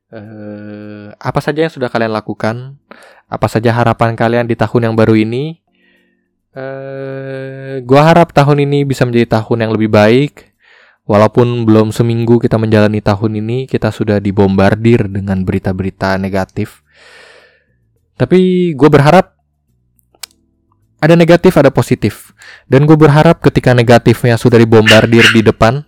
Uh, 0.10 1.14
apa 1.22 1.38
saja 1.38 1.66
yang 1.66 1.74
sudah 1.74 1.88
kalian 1.88 2.10
lakukan? 2.10 2.78
Apa 3.30 3.46
saja 3.46 3.70
harapan 3.70 4.18
kalian 4.18 4.50
di 4.50 4.58
tahun 4.58 4.90
yang 4.90 4.96
baru 4.98 5.14
ini? 5.14 5.62
Uh, 6.50 7.80
gua 7.86 8.10
harap 8.10 8.34
tahun 8.34 8.66
ini 8.66 8.84
bisa 8.90 9.06
menjadi 9.06 9.40
tahun 9.40 9.70
yang 9.70 9.72
lebih 9.78 9.94
baik. 9.94 10.50
Walaupun 11.10 11.66
belum 11.66 11.90
seminggu 11.90 12.38
kita 12.38 12.62
menjalani 12.62 13.02
tahun 13.02 13.42
ini, 13.42 13.66
kita 13.66 13.90
sudah 13.90 14.22
dibombardir 14.22 15.10
dengan 15.10 15.42
berita-berita 15.42 16.22
negatif. 16.22 16.86
Tapi 18.14 18.72
gue 18.76 18.90
berharap 18.92 19.39
ada 21.00 21.16
negatif, 21.16 21.56
ada 21.56 21.72
positif. 21.72 22.36
Dan 22.68 22.84
gue 22.84 22.96
berharap 23.00 23.40
ketika 23.40 23.72
negatifnya 23.72 24.36
sudah 24.36 24.60
dibombardir 24.60 25.24
di 25.32 25.42
depan, 25.42 25.84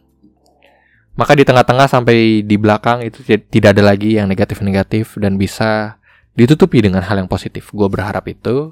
maka 1.19 1.36
di 1.36 1.43
tengah-tengah 1.43 1.88
sampai 1.91 2.41
di 2.47 2.56
belakang 2.56 3.04
itu 3.04 3.19
tidak 3.28 3.76
ada 3.76 3.84
lagi 3.84 4.15
yang 4.15 4.32
negatif-negatif 4.32 5.19
dan 5.19 5.36
bisa 5.36 6.00
ditutupi 6.36 6.80
dengan 6.80 7.04
hal 7.04 7.19
yang 7.19 7.30
positif. 7.30 7.69
Gue 7.76 7.91
berharap 7.91 8.24
itu. 8.32 8.71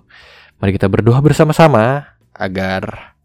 Mari 0.59 0.75
kita 0.75 0.91
berdoa 0.91 1.19
bersama-sama 1.23 2.15
agar 2.35 3.15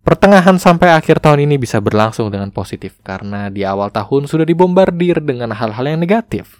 pertengahan 0.00 0.56
sampai 0.56 0.96
akhir 0.96 1.20
tahun 1.20 1.44
ini 1.44 1.60
bisa 1.60 1.76
berlangsung 1.80 2.32
dengan 2.32 2.48
positif 2.52 2.96
karena 3.04 3.52
di 3.52 3.68
awal 3.68 3.92
tahun 3.92 4.24
sudah 4.24 4.48
dibombardir 4.48 5.20
dengan 5.20 5.52
hal-hal 5.52 5.84
yang 5.84 6.00
negatif. 6.00 6.59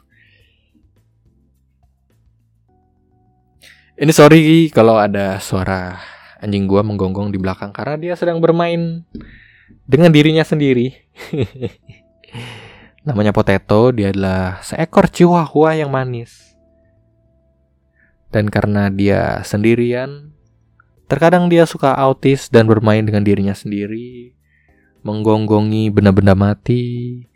Ini 4.01 4.17
sorry 4.17 4.73
kalau 4.73 4.97
ada 4.97 5.37
suara 5.45 6.01
anjing 6.41 6.65
gua 6.65 6.81
menggonggong 6.81 7.29
di 7.29 7.37
belakang 7.37 7.69
karena 7.69 8.01
dia 8.01 8.17
sedang 8.17 8.41
bermain 8.41 9.05
dengan 9.85 10.09
dirinya 10.09 10.41
sendiri. 10.41 10.97
Namanya 13.05 13.37
Potato, 13.37 13.93
dia 13.93 14.09
adalah 14.09 14.65
seekor 14.65 15.13
chihuahua 15.13 15.77
yang 15.77 15.93
manis. 15.93 16.57
Dan 18.33 18.49
karena 18.49 18.89
dia 18.89 19.45
sendirian, 19.45 20.33
terkadang 21.05 21.53
dia 21.53 21.69
suka 21.69 21.93
autis 21.93 22.49
dan 22.49 22.65
bermain 22.65 23.05
dengan 23.05 23.21
dirinya 23.21 23.53
sendiri, 23.53 24.33
menggonggongi 25.05 25.93
benda-benda 25.93 26.33
mati. 26.33 27.29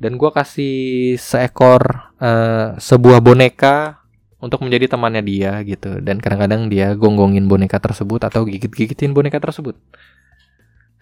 Dan 0.00 0.16
gue 0.16 0.32
kasih 0.32 1.20
seekor 1.20 2.16
uh, 2.16 2.80
sebuah 2.80 3.20
boneka 3.20 4.01
untuk 4.42 4.66
menjadi 4.66 4.90
temannya 4.90 5.22
dia 5.22 5.62
gitu. 5.62 6.02
Dan 6.02 6.18
kadang-kadang 6.18 6.66
dia 6.66 6.98
gonggongin 6.98 7.46
boneka 7.46 7.78
tersebut 7.78 8.26
atau 8.26 8.42
gigit-gigitin 8.42 9.14
boneka 9.14 9.38
tersebut. 9.38 9.78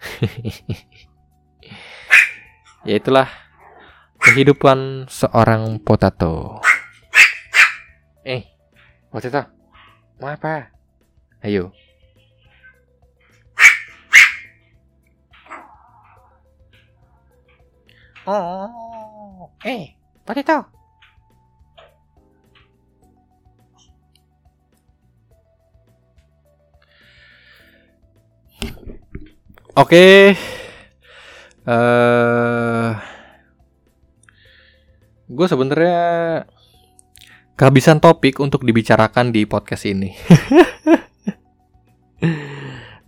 ya 2.87 2.95
itulah 3.01 3.25
kehidupan 4.21 5.09
seorang 5.09 5.81
potato. 5.81 6.61
Eh, 8.21 8.45
Potato, 9.09 9.49
mau 10.21 10.29
apa? 10.29 10.69
Ayo. 11.41 11.73
Oh, 18.29 19.49
eh, 19.65 19.97
Potato. 20.21 20.80
Oke. 29.71 29.87
Okay. 29.87 30.19
Uh, 31.63 31.71
eh, 31.71 32.89
gue 35.31 35.47
sebenarnya 35.47 36.03
kehabisan 37.55 38.03
topik 38.03 38.43
untuk 38.43 38.67
dibicarakan 38.67 39.31
di 39.31 39.47
podcast 39.47 39.87
ini. 39.87 40.11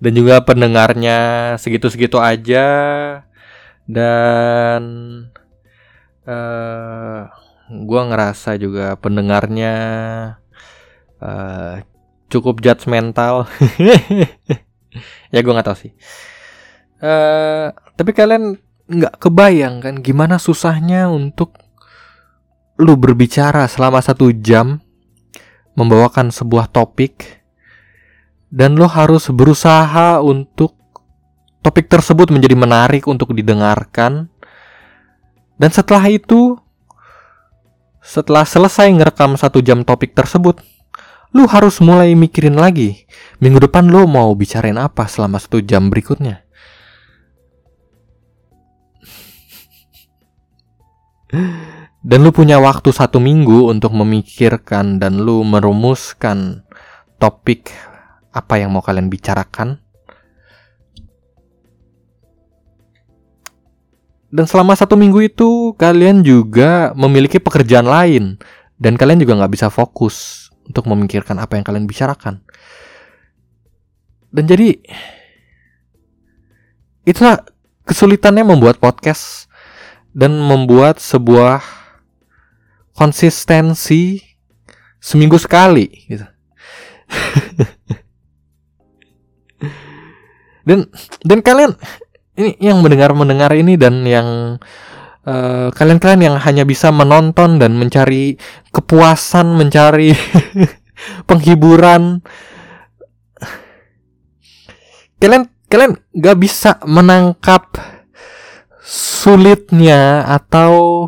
dan 0.03 0.11
juga 0.15 0.39
pendengarnya 0.43 1.19
segitu-segitu 1.59 2.15
aja 2.23 2.67
dan 3.83 4.81
uh, 6.23 6.31
eh, 6.31 7.21
gue 7.71 8.01
ngerasa 8.07 8.55
juga 8.55 8.95
pendengarnya 8.99 9.75
uh, 11.19 11.83
cukup 12.31 12.63
judgmental 12.63 13.47
ya 15.33 15.39
gue 15.43 15.53
nggak 15.55 15.67
tahu 15.67 15.77
sih 15.87 15.91
uh, 17.03 17.75
tapi 17.99 18.11
kalian 18.15 18.55
nggak 18.87 19.19
kebayang 19.19 19.83
kan 19.83 19.99
gimana 19.99 20.39
susahnya 20.39 21.11
untuk 21.11 21.55
lu 22.79 22.97
berbicara 22.97 23.67
selama 23.69 24.01
satu 24.01 24.33
jam 24.33 24.81
membawakan 25.77 26.33
sebuah 26.33 26.71
topik 26.73 27.43
dan 28.53 28.77
lo 28.77 28.85
harus 28.85 29.33
berusaha 29.33 30.21
untuk 30.21 30.77
topik 31.65 31.89
tersebut 31.89 32.29
menjadi 32.29 32.53
menarik 32.53 33.09
untuk 33.09 33.33
didengarkan. 33.33 34.29
Dan 35.57 35.69
setelah 35.73 36.05
itu 36.11 36.59
setelah 38.03 38.43
selesai 38.43 38.91
ngerekam 38.93 39.39
satu 39.39 39.63
jam 39.63 39.81
topik 39.87 40.11
tersebut 40.11 40.59
lu 41.33 41.47
harus 41.47 41.79
mulai 41.79 42.11
mikirin 42.19 42.59
lagi 42.59 43.07
minggu 43.39 43.63
depan 43.63 43.87
lo 43.87 44.03
mau 44.03 44.27
bicarain 44.35 44.75
apa 44.75 45.07
selama 45.07 45.39
satu 45.39 45.63
jam 45.63 45.87
berikutnya 45.87 46.42
dan 52.03 52.19
lu 52.21 52.29
punya 52.29 52.61
waktu 52.61 52.93
satu 52.93 53.17
minggu 53.17 53.71
untuk 53.71 53.95
memikirkan 53.95 55.01
dan 55.01 55.23
lu 55.23 55.41
merumuskan 55.41 56.61
topik 57.17 57.73
apa 58.33 58.59
yang 58.59 58.75
mau 58.75 58.83
kalian 58.83 59.07
bicarakan. 59.07 59.79
Dan 64.33 64.49
selama 64.49 64.73
satu 64.73 64.97
minggu 64.97 65.29
itu 65.29 65.77
kalian 65.77 66.25
juga 66.25 66.89
memiliki 66.97 67.37
pekerjaan 67.37 67.85
lain 67.85 68.41
dan 68.81 68.97
kalian 68.97 69.21
juga 69.21 69.37
nggak 69.37 69.53
bisa 69.53 69.69
fokus 69.69 70.49
untuk 70.65 70.89
memikirkan 70.89 71.37
apa 71.37 71.55
yang 71.55 71.65
kalian 71.65 71.85
bicarakan. 71.85 72.41
Dan 74.33 74.49
jadi 74.49 74.73
itulah 77.05 77.45
kesulitannya 77.85 78.41
membuat 78.41 78.81
podcast 78.81 79.42
dan 80.13 80.37
membuat 80.37 81.01
sebuah 81.01 81.61
konsistensi 82.93 84.21
seminggu 85.01 85.41
sekali 85.41 85.89
gitu. 86.07 86.23
dan 90.69 90.87
dan 91.25 91.39
kalian 91.43 91.75
ini 92.39 92.55
yang 92.61 92.79
mendengar 92.79 93.11
mendengar 93.13 93.51
ini 93.53 93.75
dan 93.75 94.05
yang 94.07 94.57
kalian 95.23 95.69
uh, 95.69 95.69
kalian 95.75 95.99
kalian 95.99 96.21
yang 96.31 96.35
hanya 96.39 96.63
bisa 96.63 96.91
menonton 96.91 97.59
dan 97.59 97.75
mencari 97.75 98.35
kepuasan 98.71 99.55
mencari 99.55 100.15
penghiburan 101.29 102.23
kalian 105.19 105.47
kalian 105.71 105.95
nggak 106.11 106.37
bisa 106.39 106.79
menangkap 106.83 107.71
sulitnya 108.83 110.27
atau 110.27 111.07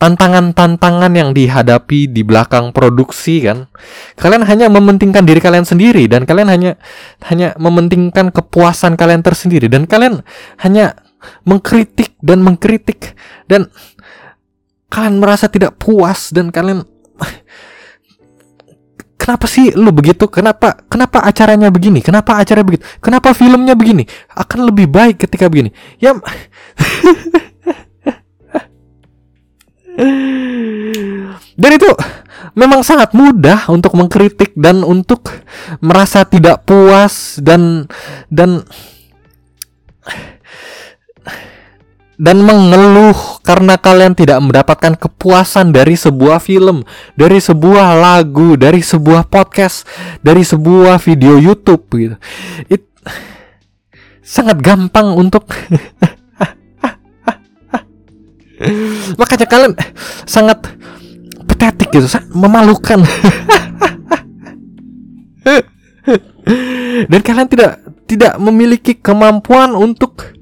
tantangan-tantangan 0.00 1.12
yang 1.12 1.36
dihadapi 1.36 2.08
di 2.08 2.24
belakang 2.24 2.72
produksi 2.72 3.44
kan? 3.44 3.68
Kalian 4.16 4.48
hanya 4.48 4.72
mementingkan 4.72 5.28
diri 5.28 5.38
kalian 5.38 5.68
sendiri 5.68 6.08
dan 6.08 6.24
kalian 6.24 6.48
hanya 6.48 6.72
hanya 7.28 7.52
mementingkan 7.60 8.32
kepuasan 8.32 8.96
kalian 8.96 9.20
tersendiri 9.20 9.68
dan 9.68 9.84
kalian 9.84 10.24
hanya 10.64 10.96
mengkritik 11.44 12.16
dan 12.24 12.40
mengkritik 12.40 13.12
dan 13.44 13.68
kalian 14.88 15.20
merasa 15.20 15.52
tidak 15.52 15.76
puas 15.76 16.32
dan 16.32 16.48
kalian 16.48 16.88
kenapa 19.30 19.46
sih 19.46 19.70
lu 19.78 19.94
begitu? 19.94 20.26
Kenapa 20.26 20.74
kenapa 20.90 21.22
acaranya 21.22 21.70
begini? 21.70 22.02
Kenapa 22.02 22.34
acaranya 22.34 22.66
begitu? 22.66 22.82
Kenapa 22.98 23.30
filmnya 23.30 23.78
begini? 23.78 24.02
Akan 24.34 24.66
lebih 24.66 24.90
baik 24.90 25.22
ketika 25.22 25.46
begini. 25.46 25.70
Ya 26.02 26.18
Dan 31.60 31.70
itu 31.78 31.86
memang 32.58 32.82
sangat 32.82 33.14
mudah 33.14 33.70
untuk 33.70 33.94
mengkritik 33.94 34.50
dan 34.58 34.82
untuk 34.82 35.30
merasa 35.78 36.26
tidak 36.26 36.66
puas 36.66 37.38
dan 37.38 37.86
dan 38.26 38.66
dan 42.20 42.44
mengeluh 42.44 43.16
karena 43.40 43.80
kalian 43.80 44.12
tidak 44.12 44.36
mendapatkan 44.44 44.92
kepuasan 44.92 45.72
dari 45.72 45.96
sebuah 45.96 46.36
film, 46.44 46.84
dari 47.16 47.40
sebuah 47.40 47.96
lagu, 47.96 48.60
dari 48.60 48.84
sebuah 48.84 49.24
podcast, 49.32 49.88
dari 50.20 50.44
sebuah 50.44 51.00
video 51.00 51.40
YouTube 51.40 51.88
gitu. 51.96 52.20
It 52.68 52.84
sangat 54.20 54.60
gampang 54.60 55.16
untuk 55.16 55.48
Makanya 59.16 59.48
kalian 59.48 59.72
sangat 60.28 60.76
patetik 61.48 61.88
gitu, 61.88 62.04
memalukan. 62.36 63.00
Dan 67.00 67.20
kalian 67.24 67.48
tidak 67.48 67.80
tidak 68.04 68.36
memiliki 68.36 68.92
kemampuan 69.00 69.72
untuk 69.72 70.36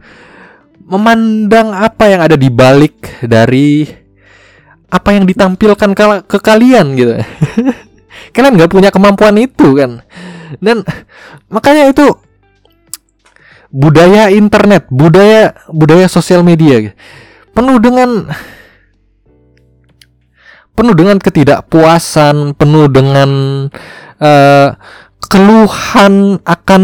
memandang 0.88 1.76
apa 1.76 2.08
yang 2.08 2.20
ada 2.24 2.34
di 2.34 2.48
balik 2.48 3.20
dari 3.20 3.84
apa 4.88 5.12
yang 5.12 5.28
ditampilkan 5.28 5.92
ke, 6.24 6.38
kalian 6.40 6.96
gitu. 6.96 7.12
kalian 8.34 8.56
nggak 8.56 8.72
punya 8.72 8.88
kemampuan 8.88 9.36
itu 9.36 9.76
kan. 9.76 10.00
Dan 10.58 10.80
makanya 11.52 11.92
itu 11.92 12.08
budaya 13.68 14.32
internet, 14.32 14.88
budaya 14.88 15.52
budaya 15.68 16.08
sosial 16.08 16.40
media 16.40 16.88
gitu 16.88 16.96
penuh 17.58 17.82
dengan 17.82 18.30
penuh 20.78 20.94
dengan 20.94 21.18
ketidakpuasan, 21.18 22.54
penuh 22.54 22.86
dengan 22.86 23.30
uh, 24.22 24.68
keluhan 25.26 26.38
akan 26.46 26.82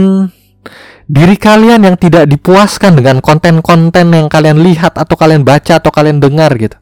diri 1.05 1.37
kalian 1.37 1.85
yang 1.85 2.01
tidak 2.01 2.25
dipuaskan 2.25 2.97
dengan 2.97 3.21
konten-konten 3.21 4.09
yang 4.13 4.29
kalian 4.33 4.65
lihat 4.65 4.97
atau 4.97 5.17
kalian 5.17 5.45
baca 5.45 5.77
atau 5.77 5.93
kalian 5.93 6.21
dengar 6.21 6.49
gitu. 6.57 6.77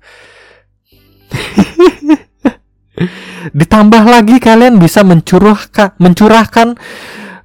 Ditambah 3.59 4.05
lagi 4.07 4.39
kalian 4.39 4.79
bisa 4.79 5.03
mencurahkan 5.03 5.99
mencurahkan 5.99 6.79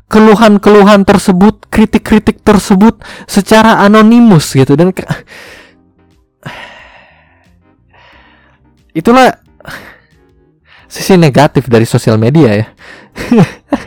keluhan-keluhan 0.08 1.04
tersebut, 1.04 1.68
kritik-kritik 1.68 2.40
tersebut 2.46 3.02
secara 3.28 3.84
anonimus 3.84 4.56
gitu 4.56 4.80
dan 4.80 4.94
itulah 9.00 9.44
sisi 10.88 11.20
negatif 11.20 11.68
dari 11.68 11.84
sosial 11.84 12.16
media 12.16 12.56
ya. 12.56 12.68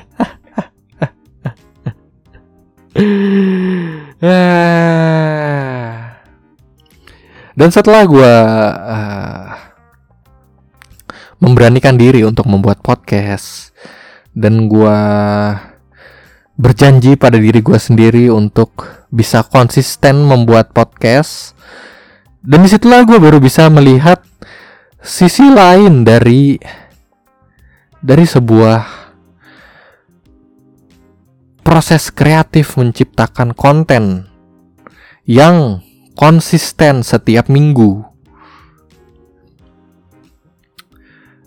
Dan 7.60 7.68
setelah 7.68 8.08
gue 8.08 8.34
uh, 8.72 9.52
memberanikan 11.40 11.96
diri 11.96 12.24
untuk 12.24 12.48
membuat 12.48 12.80
podcast 12.80 13.76
dan 14.36 14.68
gue 14.68 14.98
berjanji 16.60 17.16
pada 17.16 17.40
diri 17.40 17.64
gue 17.64 17.78
sendiri 17.80 18.28
untuk 18.28 19.04
bisa 19.08 19.44
konsisten 19.44 20.24
membuat 20.24 20.76
podcast 20.76 21.56
dan 22.40 22.64
di 22.64 22.68
situlah 22.68 23.04
gue 23.04 23.16
baru 23.16 23.40
bisa 23.40 23.68
melihat 23.72 24.20
sisi 25.00 25.48
lain 25.48 26.04
dari 26.04 26.60
dari 28.00 28.24
sebuah 28.24 28.99
proses 31.70 32.10
kreatif 32.10 32.74
menciptakan 32.74 33.54
konten 33.54 34.26
yang 35.22 35.78
konsisten 36.18 37.06
setiap 37.06 37.46
minggu. 37.46 38.02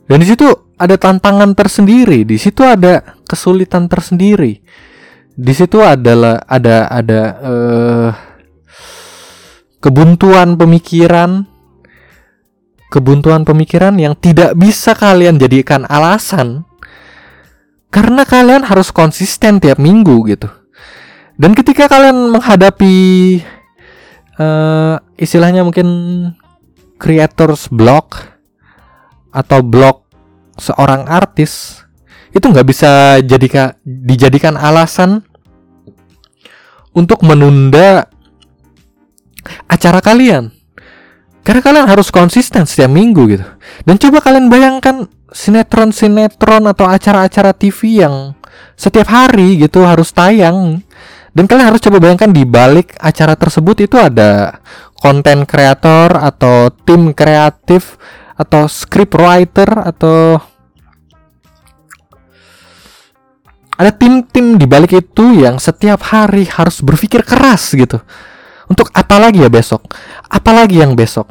Dan 0.07 0.23
di 0.23 0.27
situ 0.31 0.47
ada 0.79 0.95
tantangan 0.95 1.51
tersendiri, 1.51 2.23
di 2.23 2.39
situ 2.39 2.63
ada 2.63 3.19
kesulitan 3.27 3.91
tersendiri. 3.91 4.63
Di 5.35 5.51
situ 5.51 5.83
adalah 5.83 6.39
ada 6.47 6.87
ada 6.87 7.21
uh, 7.43 8.09
kebuntuan 9.83 10.55
pemikiran, 10.55 11.43
kebuntuan 12.87 13.43
pemikiran 13.43 13.99
yang 13.99 14.15
tidak 14.15 14.55
bisa 14.55 14.95
kalian 14.95 15.35
jadikan 15.35 15.83
alasan 15.91 16.63
karena 17.93 18.25
kalian 18.25 18.65
harus 18.65 18.89
konsisten 18.89 19.61
tiap 19.61 19.77
minggu 19.77 20.25
gitu. 20.25 20.49
Dan 21.37 21.53
ketika 21.53 21.85
kalian 21.85 22.33
menghadapi 22.33 22.95
uh, 24.41 24.97
istilahnya 25.13 25.61
mungkin 25.61 25.87
creators 26.97 27.69
block 27.69 28.17
atau 29.29 29.61
blog 29.61 30.09
seorang 30.57 31.05
artis 31.05 31.85
itu 32.33 32.45
nggak 32.49 32.65
bisa 32.65 33.21
jadikan 33.21 33.77
dijadikan 33.85 34.57
alasan 34.57 35.21
untuk 36.93 37.21
menunda 37.25 38.09
acara 39.69 40.01
kalian 40.01 40.53
karena 41.43 41.59
kalian 41.59 41.87
harus 41.91 42.07
konsisten 42.07 42.63
setiap 42.63 42.87
minggu 42.87 43.27
gitu. 43.27 43.45
Dan 43.83 43.99
coba 43.99 44.23
kalian 44.23 44.47
bayangkan 44.47 45.11
sinetron-sinetron 45.27 46.63
atau 46.71 46.87
acara-acara 46.87 47.51
TV 47.51 47.99
yang 47.99 48.31
setiap 48.79 49.11
hari 49.11 49.59
gitu 49.59 49.83
harus 49.83 50.15
tayang. 50.15 50.79
Dan 51.35 51.43
kalian 51.45 51.75
harus 51.75 51.83
coba 51.83 51.99
bayangkan 51.99 52.31
di 52.31 52.47
balik 52.47 52.95
acara 53.01 53.35
tersebut 53.35 53.83
itu 53.83 53.99
ada 53.99 54.63
konten 54.95 55.43
kreator 55.43 56.15
atau 56.15 56.71
tim 56.71 57.11
kreatif 57.11 57.99
atau 58.39 58.71
script 58.71 59.19
writer 59.19 59.67
atau 59.67 60.39
ada 63.73 63.91
tim-tim 63.91 64.55
di 64.55 64.63
balik 64.69 64.95
itu 64.95 65.43
yang 65.43 65.57
setiap 65.57 65.99
hari 66.13 66.45
harus 66.45 66.79
berpikir 66.79 67.25
keras 67.25 67.73
gitu 67.73 67.99
untuk 68.73 68.89
apa 68.97 69.21
lagi 69.21 69.45
ya 69.45 69.49
besok? 69.53 69.85
Apalagi 70.27 70.81
yang 70.81 70.97
besok? 70.97 71.29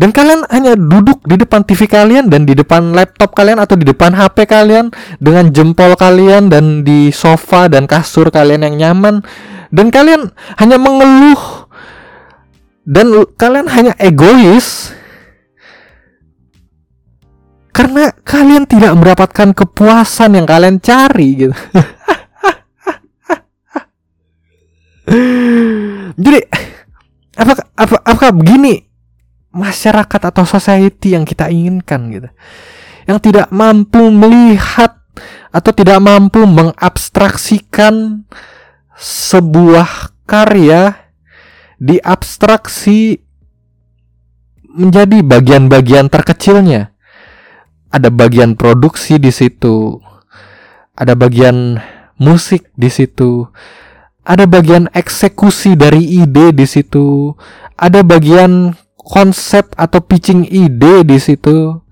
Dan 0.00 0.16
kalian 0.16 0.48
hanya 0.48 0.80
duduk 0.80 1.20
di 1.28 1.36
depan 1.36 1.60
TV 1.60 1.84
kalian 1.84 2.32
dan 2.32 2.48
di 2.48 2.56
depan 2.56 2.96
laptop 2.96 3.36
kalian 3.36 3.60
atau 3.60 3.76
di 3.76 3.84
depan 3.84 4.16
HP 4.16 4.48
kalian 4.48 4.88
dengan 5.20 5.52
jempol 5.52 5.92
kalian 5.92 6.48
dan 6.48 6.88
di 6.88 7.12
sofa 7.12 7.68
dan 7.68 7.84
kasur 7.84 8.32
kalian 8.32 8.64
yang 8.64 8.76
nyaman 8.80 9.20
dan 9.68 9.92
kalian 9.92 10.32
hanya 10.56 10.80
mengeluh 10.80 11.68
dan 12.88 13.12
kalian 13.36 13.68
hanya 13.68 13.92
egois 14.00 14.96
karena 17.76 18.08
kalian 18.24 18.64
tidak 18.64 18.96
mendapatkan 18.96 19.52
kepuasan 19.52 20.32
yang 20.32 20.48
kalian 20.48 20.80
cari 20.80 21.28
gitu. 21.44 21.54
Jadi 26.20 26.40
apakah 27.40 27.64
apa 27.72 27.96
apakah 28.04 28.32
begini 28.36 28.84
masyarakat 29.56 30.20
atau 30.20 30.44
society 30.44 31.16
yang 31.16 31.24
kita 31.24 31.48
inginkan 31.48 32.12
gitu. 32.12 32.28
Yang 33.08 33.18
tidak 33.32 33.48
mampu 33.48 34.12
melihat 34.12 35.00
atau 35.50 35.72
tidak 35.74 35.98
mampu 35.98 36.44
mengabstraksikan 36.46 38.28
sebuah 38.94 40.14
karya 40.28 41.10
diabstraksi 41.80 43.18
menjadi 44.70 45.24
bagian-bagian 45.26 46.06
terkecilnya. 46.12 46.94
Ada 47.90 48.12
bagian 48.14 48.54
produksi 48.54 49.18
di 49.18 49.34
situ. 49.34 49.98
Ada 50.94 51.18
bagian 51.18 51.80
musik 52.20 52.70
di 52.78 52.86
situ. 52.86 53.50
Ada 54.30 54.46
bagian 54.46 54.86
eksekusi 54.94 55.74
dari 55.74 56.22
ide 56.22 56.54
di 56.54 56.62
situ. 56.62 57.34
Ada 57.74 58.06
bagian 58.06 58.78
konsep 58.94 59.74
atau 59.74 59.98
pitching 59.98 60.46
ide 60.46 61.02
di 61.02 61.18
situ. 61.18 61.82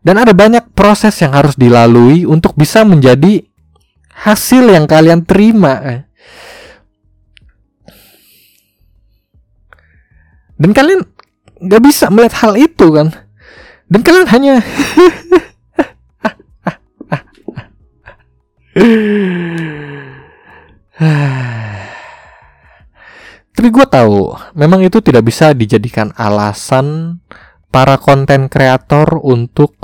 Dan 0.00 0.16
ada 0.16 0.32
banyak 0.32 0.72
proses 0.72 1.20
yang 1.20 1.36
harus 1.36 1.52
dilalui 1.52 2.24
untuk 2.24 2.56
bisa 2.56 2.80
menjadi 2.80 3.44
hasil 4.08 4.72
yang 4.72 4.88
kalian 4.88 5.20
terima. 5.28 6.08
Dan 10.56 10.72
kalian 10.72 11.04
nggak 11.60 11.82
bisa 11.84 12.08
melihat 12.08 12.40
hal 12.40 12.56
itu 12.56 12.88
kan. 12.88 13.12
Dan 13.92 14.00
kalian 14.00 14.28
hanya 14.32 14.64
Tapi 23.66 23.82
gue 23.82 23.90
tahu, 23.90 24.30
memang 24.54 24.78
itu 24.86 25.02
tidak 25.02 25.26
bisa 25.26 25.50
dijadikan 25.50 26.14
alasan 26.14 27.18
para 27.74 27.98
konten 27.98 28.46
kreator 28.46 29.18
untuk 29.26 29.74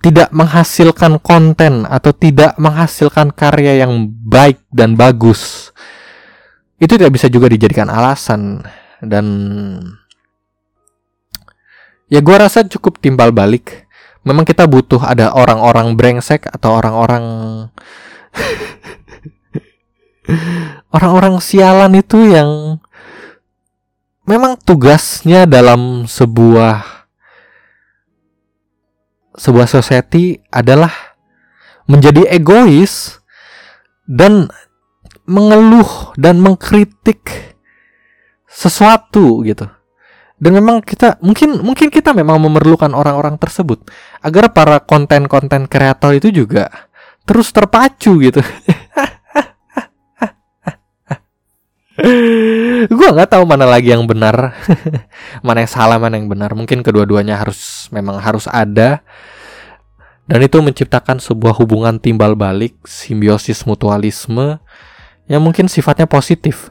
tidak 0.00 0.32
menghasilkan 0.32 1.20
konten 1.20 1.84
atau 1.84 2.16
tidak 2.16 2.56
menghasilkan 2.56 3.36
karya 3.36 3.84
yang 3.84 4.08
baik 4.08 4.64
dan 4.72 4.96
bagus. 4.96 5.76
Itu 6.80 6.96
tidak 6.96 7.20
bisa 7.20 7.28
juga 7.28 7.52
dijadikan 7.52 7.92
alasan 7.92 8.64
dan 9.04 9.26
ya 12.08 12.24
gue 12.24 12.32
rasa 12.32 12.64
cukup 12.64 12.96
timbal 12.96 13.28
balik 13.28 13.84
memang 14.24 14.48
kita 14.48 14.64
butuh 14.64 15.04
ada 15.04 15.36
orang-orang 15.36 16.00
brengsek 16.00 16.48
atau 16.48 16.80
orang-orang 16.80 17.24
orang-orang 20.90 21.38
sialan 21.38 21.92
itu 21.98 22.18
yang 22.30 22.82
memang 24.26 24.58
tugasnya 24.62 25.46
dalam 25.46 26.06
sebuah 26.06 27.06
sebuah 29.34 29.66
society 29.66 30.38
adalah 30.52 30.92
menjadi 31.88 32.28
egois 32.30 33.18
dan 34.04 34.50
mengeluh 35.24 36.14
dan 36.18 36.42
mengkritik 36.42 37.54
sesuatu 38.50 39.46
gitu 39.46 39.70
dan 40.40 40.56
memang 40.56 40.80
kita 40.80 41.20
mungkin 41.20 41.60
mungkin 41.60 41.92
kita 41.92 42.16
memang 42.16 42.40
memerlukan 42.40 42.90
orang-orang 42.96 43.36
tersebut 43.36 43.84
agar 44.24 44.50
para 44.56 44.80
konten-konten 44.80 45.68
kreator 45.68 46.16
itu 46.16 46.32
juga 46.32 46.90
terus 47.28 47.52
terpacu 47.54 48.18
gitu. 48.24 48.40
gue 52.88 53.08
nggak 53.12 53.30
tahu 53.36 53.44
mana 53.44 53.68
lagi 53.68 53.92
yang 53.92 54.08
benar, 54.08 54.56
mana 55.46 55.64
yang 55.64 55.70
salah, 55.70 56.00
mana 56.00 56.16
yang 56.16 56.28
benar. 56.28 56.52
Mungkin 56.56 56.80
kedua-duanya 56.80 57.36
harus 57.36 57.88
memang 57.92 58.16
harus 58.20 58.48
ada 58.48 59.04
dan 60.30 60.46
itu 60.46 60.62
menciptakan 60.62 61.18
sebuah 61.18 61.58
hubungan 61.58 61.98
timbal 61.98 62.38
balik, 62.38 62.78
simbiosis 62.86 63.66
mutualisme 63.66 64.62
yang 65.26 65.42
mungkin 65.42 65.66
sifatnya 65.66 66.06
positif. 66.06 66.70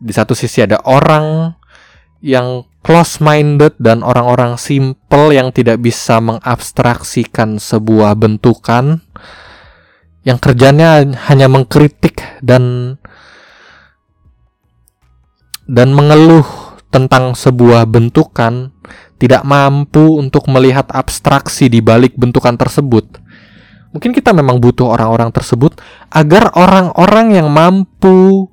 Di 0.00 0.16
satu 0.16 0.32
sisi 0.32 0.64
ada 0.64 0.80
orang 0.88 1.52
yang 2.24 2.64
close 2.80 3.20
minded 3.20 3.76
dan 3.76 4.00
orang-orang 4.00 4.56
simple 4.56 5.36
yang 5.36 5.52
tidak 5.52 5.84
bisa 5.84 6.24
mengabstraksikan 6.24 7.60
sebuah 7.60 8.16
bentukan 8.16 9.04
yang 10.24 10.40
kerjanya 10.40 11.04
hanya 11.28 11.52
mengkritik 11.52 12.24
dan 12.40 12.96
dan 15.64 15.92
mengeluh 15.96 16.44
tentang 16.92 17.34
sebuah 17.34 17.88
bentukan 17.90 18.70
tidak 19.18 19.42
mampu 19.42 20.20
untuk 20.20 20.46
melihat 20.52 20.86
abstraksi 20.92 21.72
di 21.72 21.80
balik 21.80 22.14
bentukan 22.14 22.54
tersebut. 22.54 23.18
Mungkin 23.94 24.10
kita 24.10 24.34
memang 24.34 24.58
butuh 24.58 24.90
orang-orang 24.90 25.30
tersebut 25.30 25.78
agar 26.10 26.50
orang-orang 26.58 27.38
yang 27.38 27.48
mampu 27.48 28.50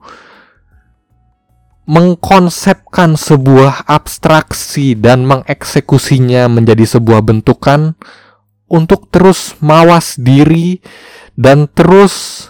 mengkonsepkan 1.89 3.17
sebuah 3.17 3.89
abstraksi 3.89 4.93
dan 4.93 5.25
mengeksekusinya 5.25 6.45
menjadi 6.45 6.85
sebuah 6.85 7.25
bentukan 7.25 7.97
untuk 8.69 9.09
terus 9.09 9.57
mawas 9.59 10.15
diri 10.15 10.79
dan 11.33 11.65
terus 11.67 12.47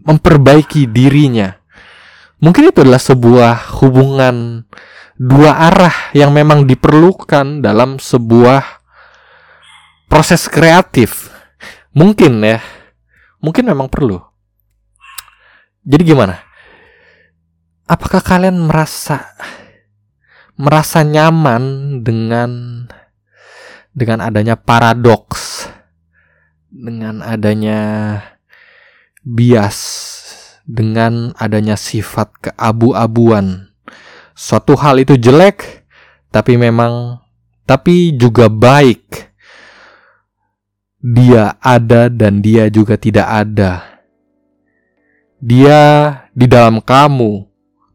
memperbaiki 0.00 0.88
dirinya. 0.88 1.57
Mungkin 2.38 2.70
itu 2.70 2.78
adalah 2.82 3.02
sebuah 3.02 3.82
hubungan 3.82 4.62
dua 5.18 5.52
arah 5.58 6.14
yang 6.14 6.30
memang 6.30 6.64
diperlukan 6.70 7.62
dalam 7.62 7.98
sebuah 7.98 8.62
proses 10.06 10.46
kreatif. 10.46 11.34
Mungkin 11.94 12.38
ya. 12.46 12.62
Mungkin 13.42 13.66
memang 13.66 13.90
perlu. 13.90 14.22
Jadi 15.82 16.02
gimana? 16.14 16.48
apakah 17.88 18.20
kalian 18.20 18.68
merasa 18.68 19.32
merasa 20.54 21.00
nyaman 21.00 21.64
dengan 22.04 22.84
dengan 23.96 24.20
adanya 24.20 24.54
paradoks 24.54 25.66
dengan 26.68 27.24
adanya 27.24 27.80
bias 29.24 30.17
dengan 30.68 31.32
adanya 31.40 31.80
sifat 31.80 32.28
keabu-abuan 32.44 33.72
suatu 34.36 34.76
hal 34.76 35.00
itu 35.00 35.16
jelek 35.16 35.88
tapi 36.28 36.60
memang 36.60 37.24
tapi 37.64 38.12
juga 38.12 38.52
baik 38.52 39.32
dia 41.00 41.56
ada 41.64 42.12
dan 42.12 42.44
dia 42.44 42.68
juga 42.68 43.00
tidak 43.00 43.24
ada 43.24 44.04
dia 45.40 45.80
di 46.36 46.44
dalam 46.44 46.84
kamu 46.84 47.48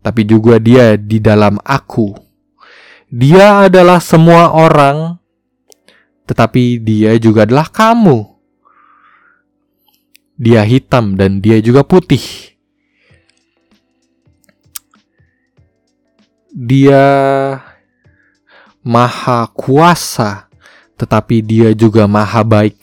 tapi 0.04 0.28
juga 0.28 0.60
dia 0.60 1.00
di 1.00 1.18
dalam 1.24 1.58
aku. 1.64 2.12
Dia 3.08 3.72
adalah 3.72 4.04
semua 4.04 4.52
orang, 4.52 5.16
tetapi 6.28 6.84
dia 6.84 7.16
juga 7.16 7.48
adalah 7.48 7.72
kamu. 7.72 8.36
Dia 10.36 10.68
hitam 10.68 11.16
dan 11.16 11.40
dia 11.40 11.64
juga 11.64 11.88
putih. 11.88 12.53
Dia 16.54 17.02
maha 18.86 19.50
kuasa, 19.58 20.46
tetapi 21.02 21.42
dia 21.42 21.74
juga 21.74 22.06
maha 22.06 22.46
baik. 22.46 22.78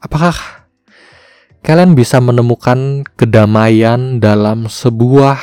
Apakah 0.00 0.64
kalian 1.60 1.92
bisa 1.92 2.16
menemukan 2.16 3.04
kedamaian 3.12 4.16
dalam 4.16 4.72
sebuah 4.72 5.36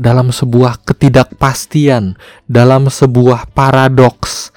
dalam 0.00 0.32
sebuah 0.32 0.80
ketidakpastian, 0.88 2.16
dalam 2.48 2.88
sebuah 2.88 3.52
paradoks, 3.52 4.48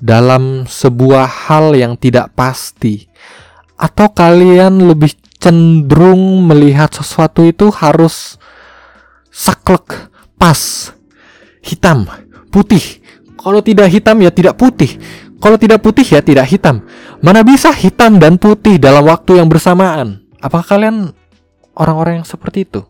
dalam 0.00 0.64
sebuah 0.64 1.28
hal 1.52 1.76
yang 1.76 2.00
tidak 2.00 2.32
pasti, 2.32 3.12
atau 3.76 4.08
kalian 4.08 4.88
lebih 4.88 5.20
cenderung 5.36 6.48
melihat 6.48 6.88
sesuatu 6.96 7.44
itu 7.44 7.68
harus 7.68 8.39
saklek, 9.30 10.10
pas, 10.36 10.90
hitam, 11.64 12.06
putih. 12.50 13.00
Kalau 13.40 13.64
tidak 13.64 13.88
hitam 13.88 14.20
ya 14.20 14.28
tidak 14.28 14.60
putih. 14.60 15.00
Kalau 15.40 15.56
tidak 15.56 15.80
putih 15.80 16.04
ya 16.04 16.20
tidak 16.20 16.44
hitam. 16.52 16.84
Mana 17.24 17.40
bisa 17.40 17.72
hitam 17.72 18.20
dan 18.20 18.36
putih 18.36 18.76
dalam 18.76 19.08
waktu 19.08 19.40
yang 19.40 19.48
bersamaan? 19.48 20.20
Apakah 20.44 20.76
kalian 20.76 21.16
orang-orang 21.72 22.20
yang 22.20 22.28
seperti 22.28 22.68
itu? 22.68 22.84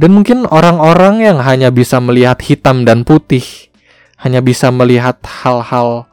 Dan 0.00 0.16
mungkin 0.16 0.48
orang-orang 0.48 1.20
yang 1.20 1.38
hanya 1.44 1.68
bisa 1.68 2.00
melihat 2.00 2.40
hitam 2.40 2.88
dan 2.88 3.04
putih, 3.04 3.44
hanya 4.16 4.40
bisa 4.40 4.72
melihat 4.72 5.20
hal-hal 5.20 6.08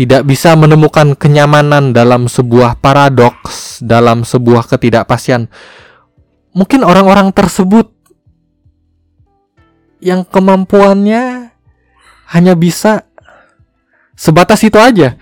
tidak 0.00 0.24
bisa 0.24 0.56
menemukan 0.56 1.12
kenyamanan 1.12 1.92
dalam 1.92 2.24
sebuah 2.24 2.80
paradoks, 2.80 3.84
dalam 3.84 4.24
sebuah 4.24 4.64
ketidakpastian. 4.64 5.44
Mungkin 6.56 6.80
orang-orang 6.88 7.28
tersebut 7.36 7.92
yang 10.00 10.24
kemampuannya 10.24 11.52
hanya 12.32 12.54
bisa 12.56 13.04
sebatas 14.16 14.64
itu 14.64 14.80
aja. 14.80 15.20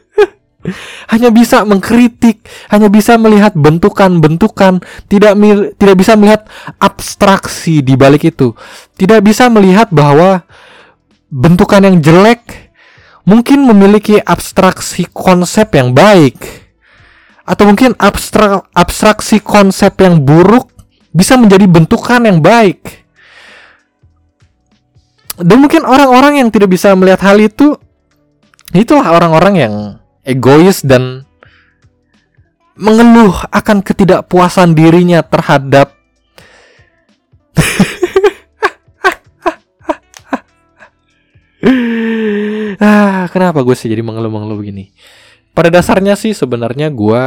hanya 1.12 1.28
bisa 1.28 1.60
mengkritik, 1.68 2.40
hanya 2.72 2.88
bisa 2.88 3.20
melihat 3.20 3.52
bentukan-bentukan, 3.52 4.80
tidak 5.04 5.36
tidak 5.76 5.96
bisa 6.00 6.16
melihat 6.16 6.48
abstraksi 6.80 7.84
di 7.84 7.92
balik 7.92 8.24
itu. 8.24 8.56
Tidak 8.96 9.20
bisa 9.20 9.52
melihat 9.52 9.92
bahwa 9.92 10.48
bentukan 11.28 11.84
yang 11.84 12.00
jelek 12.00 12.69
mungkin 13.24 13.68
memiliki 13.68 14.16
abstraksi 14.20 15.04
konsep 15.10 15.72
yang 15.76 15.92
baik 15.92 16.36
atau 17.44 17.66
mungkin 17.66 17.98
abstrak 17.98 18.70
abstraksi 18.72 19.42
konsep 19.42 19.90
yang 19.98 20.22
buruk 20.22 20.70
bisa 21.10 21.34
menjadi 21.34 21.66
bentukan 21.66 22.22
yang 22.22 22.38
baik. 22.38 23.02
Dan 25.40 25.58
mungkin 25.58 25.88
orang-orang 25.88 26.44
yang 26.44 26.48
tidak 26.52 26.70
bisa 26.70 26.92
melihat 26.94 27.24
hal 27.24 27.40
itu 27.40 27.74
itulah 28.76 29.08
orang-orang 29.10 29.54
yang 29.56 29.74
egois 30.22 30.84
dan 30.84 31.24
mengeluh 32.76 33.34
akan 33.50 33.82
ketidakpuasan 33.82 34.76
dirinya 34.76 35.24
terhadap 35.24 35.96
ah, 42.80 43.28
kenapa 43.28 43.60
gue 43.60 43.76
sih 43.76 43.92
jadi 43.92 44.00
mengeluh-mengeluh 44.00 44.56
begini? 44.56 44.90
Pada 45.52 45.68
dasarnya 45.68 46.16
sih 46.16 46.32
sebenarnya 46.32 46.88
gue 46.88 47.24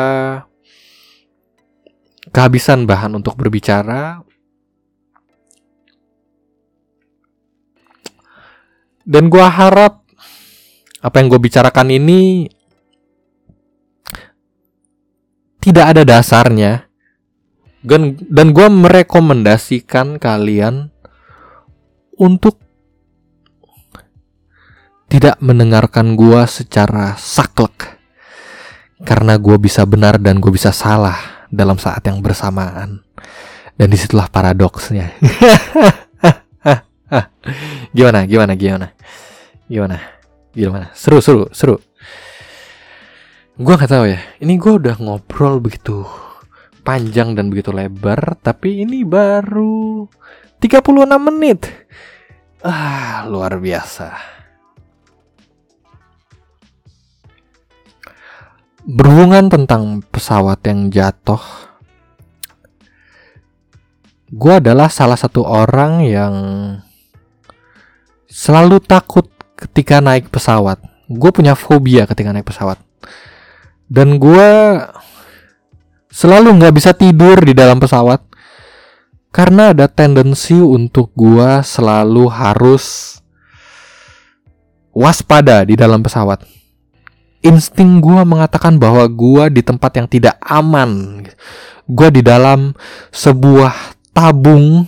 kehabisan 2.31 2.89
bahan 2.89 3.13
untuk 3.19 3.35
berbicara. 3.35 4.23
Dan 9.03 9.27
gue 9.27 9.43
harap 9.43 10.07
apa 11.03 11.15
yang 11.19 11.27
gue 11.27 11.41
bicarakan 11.43 11.91
ini 11.91 12.47
tidak 15.59 15.85
ada 15.91 16.01
dasarnya. 16.07 16.87
Dan, 17.83 18.15
dan 18.31 18.55
gue 18.55 18.63
merekomendasikan 18.63 20.15
kalian 20.15 20.87
untuk 22.15 22.62
tidak 25.13 25.37
mendengarkan 25.45 26.17
gue 26.17 26.41
secara 26.49 27.13
saklek. 27.21 28.01
Karena 29.05 29.37
gue 29.37 29.61
bisa 29.61 29.85
benar 29.85 30.17
dan 30.17 30.41
gue 30.41 30.49
bisa 30.49 30.73
salah 30.73 31.45
dalam 31.53 31.77
saat 31.77 32.01
yang 32.09 32.17
bersamaan. 32.17 33.05
Dan 33.77 33.93
di 33.93 33.97
situlah 34.01 34.25
paradoksnya. 34.25 35.13
gimana, 37.93 38.25
gimana, 38.25 38.57
gimana? 38.57 38.87
Gimana? 39.69 40.01
Gimana? 40.49 40.89
Seru, 40.97 41.21
seru, 41.21 41.45
seru. 41.53 41.77
Gue 43.53 43.77
gak 43.77 43.93
tahu 43.93 44.09
ya. 44.09 44.17
Ini 44.41 44.57
gue 44.57 44.73
udah 44.81 44.97
ngobrol 44.97 45.61
begitu 45.61 46.09
panjang 46.81 47.37
dan 47.37 47.53
begitu 47.53 47.69
lebar, 47.69 48.33
tapi 48.41 48.81
ini 48.81 49.05
baru 49.05 50.09
36 50.57 51.05
menit. 51.21 51.69
Ah, 52.65 53.29
luar 53.29 53.61
biasa. 53.61 54.32
Berhubungan 58.83 59.47
tentang 59.47 60.03
pesawat 60.11 60.59
yang 60.67 60.91
jatuh, 60.91 61.39
gue 64.27 64.53
adalah 64.59 64.91
salah 64.91 65.15
satu 65.15 65.47
orang 65.47 66.03
yang 66.03 66.35
selalu 68.27 68.83
takut 68.83 69.31
ketika 69.55 70.03
naik 70.03 70.27
pesawat. 70.27 70.83
Gue 71.07 71.31
punya 71.31 71.55
fobia 71.55 72.03
ketika 72.03 72.35
naik 72.35 72.47
pesawat, 72.47 72.79
dan 73.87 74.19
gue 74.19 74.49
selalu 76.11 76.59
nggak 76.59 76.75
bisa 76.75 76.91
tidur 76.93 77.39
di 77.41 77.57
dalam 77.57 77.79
pesawat 77.81 78.21
karena 79.33 79.73
ada 79.73 79.89
tendensi 79.89 80.53
untuk 80.53 81.09
gue 81.17 81.65
selalu 81.65 82.29
harus 82.29 83.17
waspada 84.93 85.65
di 85.65 85.73
dalam 85.73 86.05
pesawat 86.05 86.62
insting 87.43 87.99
gue 87.99 88.23
mengatakan 88.23 88.79
bahwa 88.79 89.03
gue 89.05 89.59
di 89.59 89.61
tempat 89.61 89.91
yang 89.99 90.07
tidak 90.07 90.39
aman. 90.41 91.21
Gue 91.85 92.09
di 92.09 92.23
dalam 92.23 92.71
sebuah 93.11 93.99
tabung 94.15 94.87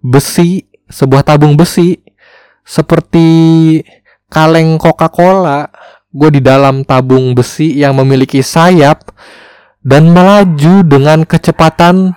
besi, 0.00 0.64
sebuah 0.88 1.22
tabung 1.22 1.54
besi 1.54 2.00
seperti 2.64 3.26
kaleng 4.32 4.80
Coca-Cola. 4.80 5.68
Gue 6.12 6.28
di 6.28 6.40
dalam 6.44 6.84
tabung 6.84 7.36
besi 7.36 7.76
yang 7.76 7.96
memiliki 7.96 8.40
sayap 8.40 9.12
dan 9.84 10.12
melaju 10.12 10.84
dengan 10.84 11.24
kecepatan 11.24 12.16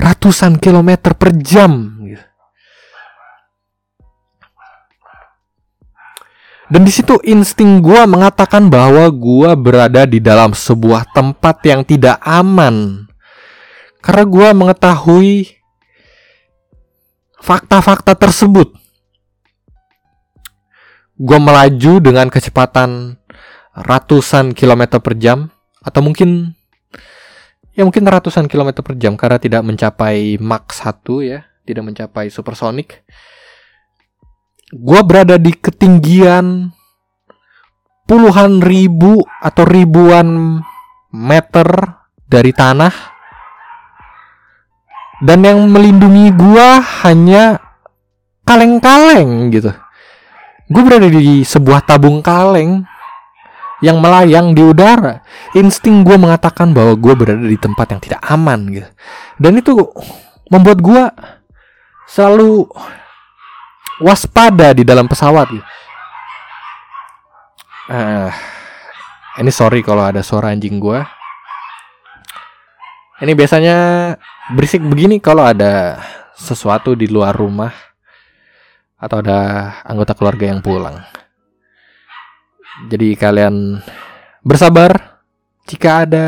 ratusan 0.00 0.56
kilometer 0.56 1.12
per 1.12 1.36
jam. 1.36 1.99
Dan 6.70 6.86
di 6.86 6.94
situ 6.94 7.18
insting 7.26 7.82
gue 7.82 7.98
mengatakan 8.06 8.70
bahwa 8.70 9.10
gue 9.10 9.50
berada 9.58 10.06
di 10.06 10.22
dalam 10.22 10.54
sebuah 10.54 11.10
tempat 11.10 11.66
yang 11.66 11.82
tidak 11.82 12.22
aman. 12.22 13.10
Karena 13.98 14.22
gue 14.22 14.48
mengetahui 14.54 15.30
fakta-fakta 17.42 18.14
tersebut. 18.14 18.70
Gue 21.18 21.38
melaju 21.42 21.98
dengan 21.98 22.30
kecepatan 22.30 23.18
ratusan 23.74 24.54
kilometer 24.54 25.02
per 25.02 25.18
jam. 25.18 25.50
Atau 25.82 26.06
mungkin 26.06 26.54
ya 27.74 27.82
mungkin 27.82 28.06
ratusan 28.06 28.46
kilometer 28.46 28.86
per 28.86 28.94
jam 28.94 29.18
karena 29.18 29.42
tidak 29.42 29.66
mencapai 29.66 30.38
Mach 30.38 30.70
1 30.70 31.02
ya, 31.26 31.50
tidak 31.66 31.82
mencapai 31.82 32.30
supersonik 32.30 33.02
gue 34.70 35.00
berada 35.02 35.34
di 35.34 35.50
ketinggian 35.50 36.70
puluhan 38.06 38.62
ribu 38.62 39.18
atau 39.42 39.62
ribuan 39.66 40.58
meter 41.10 41.66
dari 42.26 42.54
tanah. 42.54 42.94
Dan 45.20 45.44
yang 45.44 45.68
melindungi 45.68 46.32
gue 46.32 46.68
hanya 47.04 47.60
kaleng-kaleng 48.48 49.52
gitu. 49.52 49.68
Gue 50.70 50.82
berada 50.86 51.12
di 51.12 51.44
sebuah 51.44 51.84
tabung 51.84 52.24
kaleng 52.24 52.88
yang 53.84 54.00
melayang 54.00 54.56
di 54.56 54.64
udara. 54.64 55.20
Insting 55.52 56.08
gue 56.08 56.16
mengatakan 56.16 56.72
bahwa 56.72 56.96
gue 56.96 57.12
berada 57.12 57.44
di 57.44 57.58
tempat 57.60 57.92
yang 57.92 58.00
tidak 58.00 58.22
aman 58.32 58.60
gitu. 58.72 58.88
Dan 59.36 59.60
itu 59.60 59.76
membuat 60.48 60.78
gue 60.80 61.02
selalu 62.08 62.64
waspada 64.00 64.72
di 64.72 64.82
dalam 64.82 65.06
pesawat 65.06 65.52
Uh, 67.90 68.30
ini 69.42 69.50
sorry 69.50 69.82
kalau 69.82 70.06
ada 70.06 70.22
suara 70.22 70.54
anjing 70.54 70.78
gue. 70.78 71.02
Ini 73.18 73.34
biasanya 73.34 73.76
berisik 74.54 74.78
begini 74.78 75.18
kalau 75.18 75.42
ada 75.42 75.98
sesuatu 76.38 76.94
di 76.94 77.10
luar 77.10 77.34
rumah 77.34 77.74
atau 78.94 79.18
ada 79.18 79.74
anggota 79.82 80.14
keluarga 80.14 80.54
yang 80.54 80.62
pulang. 80.62 81.02
Jadi 82.86 83.18
kalian 83.18 83.82
bersabar 84.46 85.18
jika 85.66 86.06
ada 86.06 86.26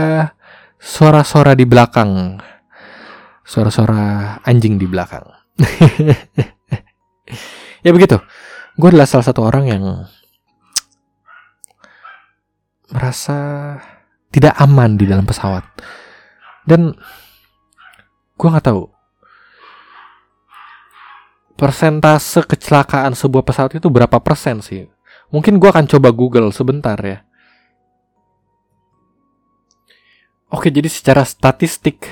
suara-suara 0.83 1.55
di 1.55 1.63
belakang. 1.63 2.43
Suara-suara 3.47 4.35
anjing 4.43 4.83
di 4.83 4.87
belakang. 4.91 5.31
ya 7.83 7.91
begitu. 7.91 8.19
Gue 8.79 8.89
adalah 8.89 9.05
salah 9.05 9.27
satu 9.29 9.45
orang 9.45 9.65
yang 9.69 9.85
merasa 12.89 13.39
tidak 14.33 14.57
aman 14.57 14.97
di 14.97 15.05
dalam 15.05 15.29
pesawat. 15.29 15.65
Dan 16.65 16.97
gue 18.39 18.49
nggak 18.49 18.67
tahu. 18.67 18.89
Persentase 21.59 22.43
kecelakaan 22.43 23.15
sebuah 23.15 23.45
pesawat 23.47 23.79
itu 23.79 23.87
berapa 23.93 24.19
persen 24.19 24.65
sih? 24.65 24.89
Mungkin 25.31 25.61
gue 25.61 25.69
akan 25.69 25.87
coba 25.87 26.11
google 26.11 26.51
sebentar 26.51 26.99
ya. 26.99 27.23
Oke 30.53 30.69
jadi 30.69 30.89
secara 30.89 31.25
statistik 31.25 32.05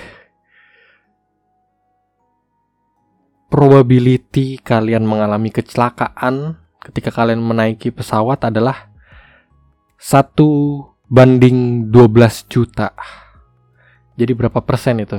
probability 3.51 4.63
kalian 4.63 5.03
mengalami 5.03 5.51
kecelakaan 5.51 6.55
ketika 6.81 7.11
kalian 7.11 7.43
menaiki 7.43 7.91
pesawat 7.91 8.47
adalah 8.47 8.89
satu 9.99 10.81
banding 11.11 11.91
12 11.91 12.47
juta. 12.47 12.95
Jadi 14.15 14.33
berapa 14.33 14.63
persen 14.63 15.03
itu? 15.03 15.19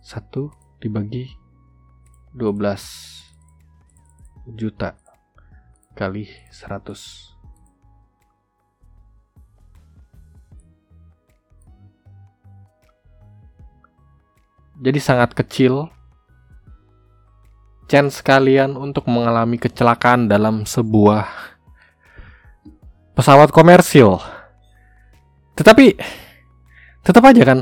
Satu 0.00 0.48
dibagi 0.80 1.28
12 2.32 4.56
juta 4.56 4.96
kali 5.92 6.30
100 6.54 7.35
jadi 14.76 15.00
sangat 15.00 15.32
kecil 15.32 15.88
chance 17.86 18.20
kalian 18.20 18.74
untuk 18.74 19.06
mengalami 19.06 19.56
kecelakaan 19.56 20.26
dalam 20.26 20.66
sebuah 20.66 21.26
pesawat 23.14 23.54
komersil. 23.54 24.20
Tetapi 25.56 25.96
tetap 27.06 27.22
aja 27.24 27.42
kan 27.46 27.60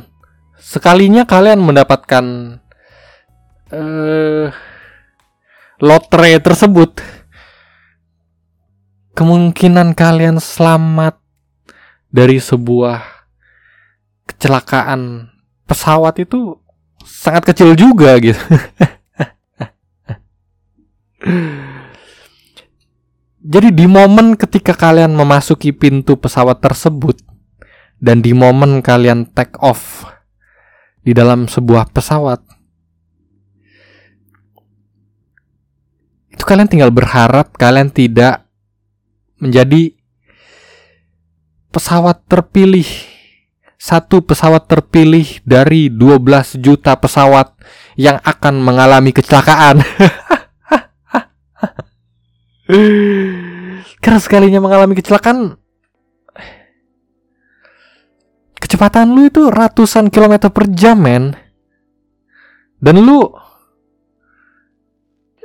sekalinya 0.56 1.28
kalian 1.28 1.60
mendapatkan 1.60 2.24
uh, 3.68 4.48
lotre 5.78 6.32
tersebut 6.40 7.04
kemungkinan 9.12 9.92
kalian 9.92 10.40
selamat 10.40 11.20
dari 12.08 12.40
sebuah 12.40 13.04
kecelakaan 14.24 15.30
pesawat 15.68 16.24
itu 16.24 16.63
sangat 17.04 17.52
kecil 17.52 17.76
juga 17.76 18.16
gitu. 18.18 18.40
Jadi 23.44 23.68
di 23.76 23.84
momen 23.84 24.40
ketika 24.40 24.72
kalian 24.72 25.12
memasuki 25.12 25.68
pintu 25.70 26.16
pesawat 26.16 26.64
tersebut 26.64 27.20
dan 28.00 28.24
di 28.24 28.32
momen 28.32 28.80
kalian 28.80 29.28
take 29.28 29.60
off 29.60 30.08
di 31.04 31.12
dalam 31.12 31.44
sebuah 31.44 31.92
pesawat 31.92 32.40
itu 36.32 36.42
kalian 36.42 36.66
tinggal 36.66 36.90
berharap 36.90 37.52
kalian 37.54 37.92
tidak 37.92 38.48
menjadi 39.38 39.92
pesawat 41.68 42.24
terpilih 42.26 42.88
satu 43.84 44.24
pesawat 44.24 44.64
terpilih 44.64 45.44
dari 45.44 45.92
12 45.92 46.56
juta 46.64 46.96
pesawat 46.96 47.52
yang 48.00 48.16
akan 48.24 48.64
mengalami 48.64 49.12
kecelakaan. 49.12 49.84
Karena 54.00 54.20
sekalinya 54.24 54.64
mengalami 54.64 54.96
kecelakaan, 54.96 55.60
kecepatan 58.56 59.12
lu 59.12 59.28
itu 59.28 59.52
ratusan 59.52 60.08
kilometer 60.08 60.48
per 60.48 60.64
jam, 60.72 60.96
men. 60.96 61.36
Dan 62.80 63.04
lu 63.04 63.28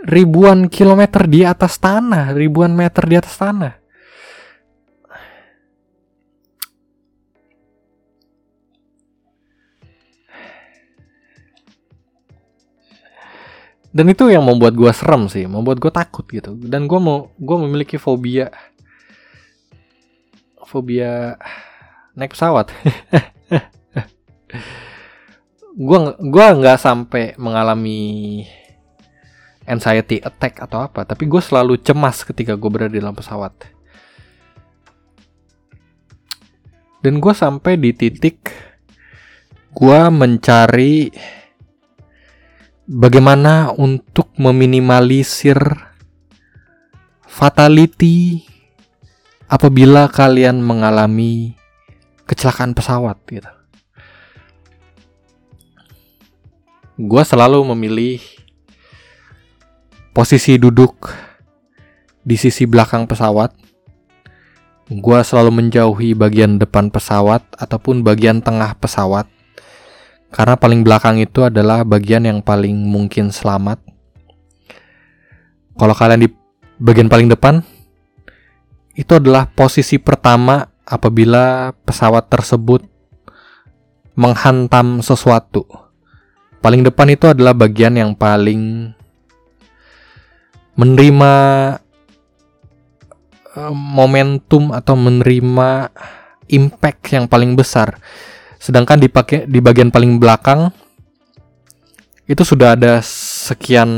ribuan 0.08 0.72
kilometer 0.72 1.28
di 1.28 1.44
atas 1.44 1.76
tanah, 1.76 2.32
ribuan 2.32 2.72
meter 2.72 3.04
di 3.04 3.20
atas 3.20 3.36
tanah. 3.36 3.79
Dan 13.90 14.06
itu 14.06 14.30
yang 14.30 14.46
membuat 14.46 14.78
gue 14.78 14.92
serem 14.94 15.26
sih 15.26 15.50
membuat 15.50 15.82
gue 15.82 15.90
takut 15.90 16.22
gitu. 16.30 16.54
Dan 16.54 16.86
gue 16.86 17.00
mau 17.02 17.34
gue 17.34 17.58
memiliki 17.66 17.98
fobia. 17.98 18.54
Fobia 20.62 21.34
naik 22.14 22.38
pesawat. 22.38 22.70
Gue 25.80 26.00
gua 26.20 26.52
nggak 26.60 26.76
sampai 26.82 27.40
mengalami 27.40 28.44
anxiety 29.64 30.20
attack 30.20 30.60
atau 30.60 30.84
apa 30.84 31.06
tapi 31.08 31.30
gue 31.30 31.40
selalu 31.40 31.80
cemas 31.80 32.26
ketika 32.28 32.58
gue 32.60 32.68
berada 32.68 32.92
di 32.92 33.00
dalam 33.00 33.16
pesawat. 33.16 33.56
Dan 37.00 37.24
gue 37.24 37.32
sampai 37.32 37.80
di 37.80 37.96
titik 37.96 38.52
gue 39.72 40.02
mencari 40.12 41.08
bagaimana 42.90 43.70
untuk 43.78 44.34
meminimalisir 44.42 45.62
fatality 47.30 48.42
apabila 49.46 50.10
kalian 50.10 50.58
mengalami 50.66 51.54
kecelakaan 52.26 52.74
pesawat 52.74 53.22
gitu. 53.30 53.52
Gua 56.98 57.22
selalu 57.22 57.62
memilih 57.78 58.18
posisi 60.12 60.58
duduk 60.58 61.14
di 62.26 62.36
sisi 62.42 62.66
belakang 62.66 63.06
pesawat. 63.06 63.54
Gua 64.90 65.22
selalu 65.22 65.62
menjauhi 65.62 66.18
bagian 66.18 66.58
depan 66.58 66.90
pesawat 66.90 67.46
ataupun 67.54 68.02
bagian 68.02 68.42
tengah 68.42 68.74
pesawat 68.82 69.30
karena 70.30 70.54
paling 70.58 70.86
belakang 70.86 71.18
itu 71.18 71.42
adalah 71.42 71.82
bagian 71.82 72.26
yang 72.26 72.40
paling 72.46 72.78
mungkin 72.78 73.34
selamat. 73.34 73.82
Kalau 75.74 75.94
kalian 75.98 76.22
di 76.26 76.30
bagian 76.78 77.10
paling 77.10 77.26
depan, 77.34 77.66
itu 78.94 79.12
adalah 79.18 79.50
posisi 79.50 79.98
pertama 79.98 80.70
apabila 80.86 81.74
pesawat 81.82 82.30
tersebut 82.30 82.86
menghantam 84.14 85.02
sesuatu. 85.02 85.66
Paling 86.60 86.84
depan 86.86 87.08
itu 87.10 87.32
adalah 87.32 87.56
bagian 87.56 87.96
yang 87.96 88.12
paling 88.14 88.92
menerima 90.78 91.34
eh, 93.56 93.74
momentum 93.74 94.76
atau 94.76 94.94
menerima 94.94 95.90
impact 96.52 97.02
yang 97.16 97.26
paling 97.26 97.56
besar 97.56 97.98
Sedangkan 98.60 99.00
dipakai 99.00 99.48
di 99.48 99.64
bagian 99.64 99.90
paling 99.90 100.20
belakang 100.20 100.70
itu 102.30 102.44
sudah 102.46 102.76
ada 102.76 103.00
sekian 103.02 103.90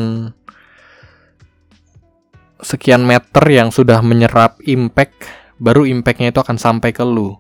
sekian 2.62 3.02
meter 3.02 3.42
yang 3.50 3.74
sudah 3.74 4.00
menyerap 4.06 4.62
impact, 4.70 5.26
baru 5.58 5.90
impactnya 5.90 6.30
itu 6.30 6.40
akan 6.40 6.62
sampai 6.62 6.94
ke 6.94 7.02
lu. 7.02 7.36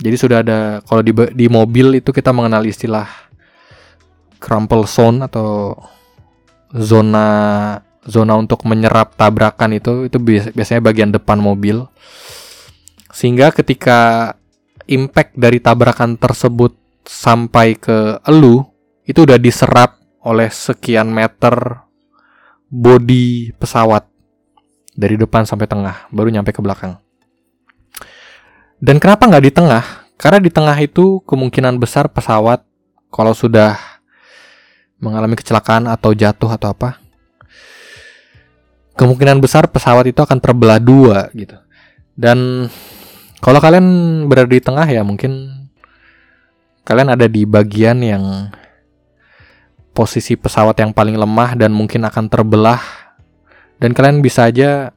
Jadi 0.00 0.16
sudah 0.16 0.40
ada 0.40 0.80
kalau 0.88 1.04
di 1.04 1.12
di 1.36 1.46
mobil 1.46 2.00
itu 2.00 2.10
kita 2.10 2.32
mengenal 2.32 2.64
istilah 2.64 3.06
crumple 4.40 4.88
zone 4.88 5.26
atau 5.26 5.76
zona 6.72 7.26
zona 8.06 8.38
untuk 8.38 8.64
menyerap 8.64 9.18
tabrakan 9.18 9.76
itu 9.76 10.08
itu 10.08 10.16
biasanya 10.56 10.80
bagian 10.80 11.12
depan 11.12 11.36
mobil. 11.36 11.84
Sehingga 13.12 13.50
ketika 13.50 14.32
impact 14.88 15.36
dari 15.36 15.60
tabrakan 15.60 16.16
tersebut 16.16 16.74
sampai 17.04 17.76
ke 17.76 18.20
elu 18.24 18.64
itu 19.04 19.24
udah 19.24 19.40
diserap 19.40 19.96
oleh 20.24 20.48
sekian 20.52 21.08
meter 21.08 21.84
bodi 22.68 23.52
pesawat 23.56 24.04
dari 24.92 25.16
depan 25.16 25.48
sampai 25.48 25.64
tengah 25.64 26.10
baru 26.12 26.28
nyampe 26.28 26.52
ke 26.52 26.60
belakang. 26.60 27.00
Dan 28.78 29.00
kenapa 29.00 29.24
nggak 29.30 29.44
di 29.44 29.52
tengah? 29.54 29.84
Karena 30.18 30.38
di 30.42 30.50
tengah 30.50 30.74
itu 30.82 31.22
kemungkinan 31.24 31.78
besar 31.78 32.10
pesawat 32.10 32.66
kalau 33.08 33.32
sudah 33.32 33.78
mengalami 34.98 35.38
kecelakaan 35.38 35.86
atau 35.86 36.10
jatuh 36.10 36.50
atau 36.50 36.74
apa, 36.74 36.98
kemungkinan 38.98 39.38
besar 39.38 39.70
pesawat 39.70 40.10
itu 40.10 40.18
akan 40.18 40.38
terbelah 40.42 40.82
dua 40.82 41.30
gitu. 41.32 41.54
Dan 42.18 42.66
kalau 43.38 43.62
kalian 43.62 43.86
berada 44.26 44.50
di 44.50 44.58
tengah 44.58 44.86
ya 44.86 45.06
mungkin 45.06 45.54
kalian 46.82 47.14
ada 47.14 47.28
di 47.28 47.44
bagian 47.44 48.02
yang 48.02 48.50
posisi 49.92 50.38
pesawat 50.38 50.78
yang 50.78 50.94
paling 50.94 51.18
lemah 51.18 51.58
dan 51.58 51.74
mungkin 51.74 52.06
akan 52.06 52.30
terbelah. 52.30 52.78
Dan 53.82 53.94
kalian 53.94 54.22
bisa 54.22 54.46
aja 54.46 54.94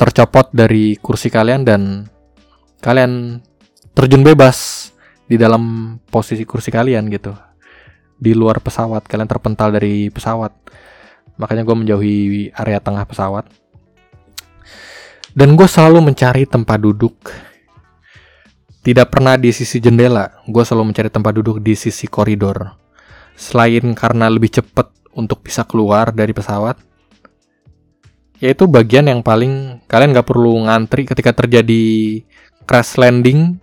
tercopot 0.00 0.48
dari 0.52 0.96
kursi 0.96 1.28
kalian 1.28 1.64
dan 1.64 2.08
kalian 2.80 3.44
terjun 3.92 4.24
bebas 4.24 4.88
di 5.28 5.36
dalam 5.36 5.96
posisi 6.08 6.48
kursi 6.48 6.72
kalian 6.72 7.12
gitu. 7.12 7.36
Di 8.16 8.32
luar 8.32 8.64
pesawat 8.64 9.04
kalian 9.04 9.28
terpental 9.28 9.72
dari 9.72 10.08
pesawat. 10.08 10.52
Makanya 11.36 11.64
gue 11.64 11.76
menjauhi 11.76 12.16
area 12.52 12.80
tengah 12.80 13.04
pesawat 13.08 13.59
dan 15.34 15.54
gue 15.54 15.68
selalu 15.68 16.10
mencari 16.12 16.46
tempat 16.46 16.78
duduk. 16.82 17.14
Tidak 18.80 19.06
pernah 19.12 19.36
di 19.36 19.52
sisi 19.52 19.76
jendela, 19.76 20.40
gue 20.48 20.62
selalu 20.64 20.92
mencari 20.92 21.12
tempat 21.12 21.32
duduk 21.36 21.60
di 21.60 21.76
sisi 21.76 22.08
koridor. 22.08 22.72
Selain 23.36 23.84
karena 23.92 24.26
lebih 24.32 24.48
cepat 24.48 24.88
untuk 25.12 25.44
bisa 25.44 25.68
keluar 25.68 26.16
dari 26.16 26.32
pesawat, 26.32 26.80
yaitu 28.40 28.64
bagian 28.64 29.04
yang 29.04 29.20
paling 29.20 29.84
kalian 29.84 30.16
gak 30.16 30.28
perlu 30.28 30.64
ngantri 30.64 31.04
ketika 31.04 31.36
terjadi 31.36 32.24
crash 32.64 32.96
landing. 32.96 33.60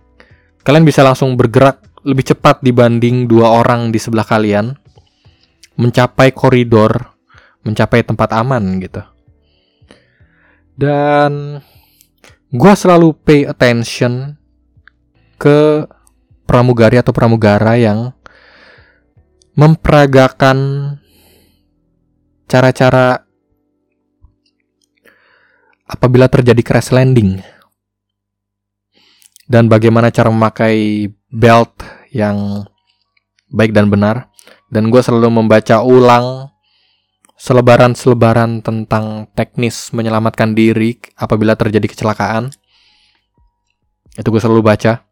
Kalian 0.62 0.86
bisa 0.86 1.02
langsung 1.02 1.34
bergerak 1.34 1.82
lebih 2.06 2.30
cepat 2.34 2.62
dibanding 2.62 3.26
dua 3.26 3.50
orang 3.58 3.90
di 3.90 3.98
sebelah 3.98 4.22
kalian, 4.22 4.76
mencapai 5.80 6.30
koridor, 6.30 6.94
mencapai 7.66 8.06
tempat 8.06 8.30
aman 8.38 8.62
gitu. 8.78 9.02
Dan 10.78 11.58
gue 12.54 12.72
selalu 12.78 13.10
pay 13.26 13.42
attention 13.50 14.38
ke 15.34 15.82
pramugari 16.46 17.02
atau 17.02 17.10
pramugara 17.10 17.74
yang 17.74 18.14
memperagakan 19.58 20.58
cara-cara 22.46 23.26
apabila 25.82 26.30
terjadi 26.30 26.62
crash 26.62 26.94
landing. 26.94 27.42
Dan 29.50 29.66
bagaimana 29.66 30.14
cara 30.14 30.30
memakai 30.30 31.10
belt 31.26 31.82
yang 32.14 32.62
baik 33.50 33.74
dan 33.74 33.90
benar. 33.90 34.30
Dan 34.70 34.94
gue 34.94 35.02
selalu 35.02 35.42
membaca 35.42 35.82
ulang 35.82 36.54
selebaran-selebaran 37.38 38.60
tentang 38.66 39.30
teknis 39.32 39.94
menyelamatkan 39.94 40.52
diri 40.52 40.98
apabila 41.14 41.54
terjadi 41.54 41.86
kecelakaan 41.86 42.50
itu 44.18 44.26
gue 44.26 44.42
selalu 44.42 44.66
baca 44.66 45.06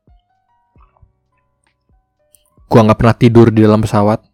gue 2.66 2.80
nggak 2.82 2.98
pernah 2.98 3.16
tidur 3.16 3.54
di 3.54 3.62
dalam 3.62 3.78
pesawat 3.78 4.26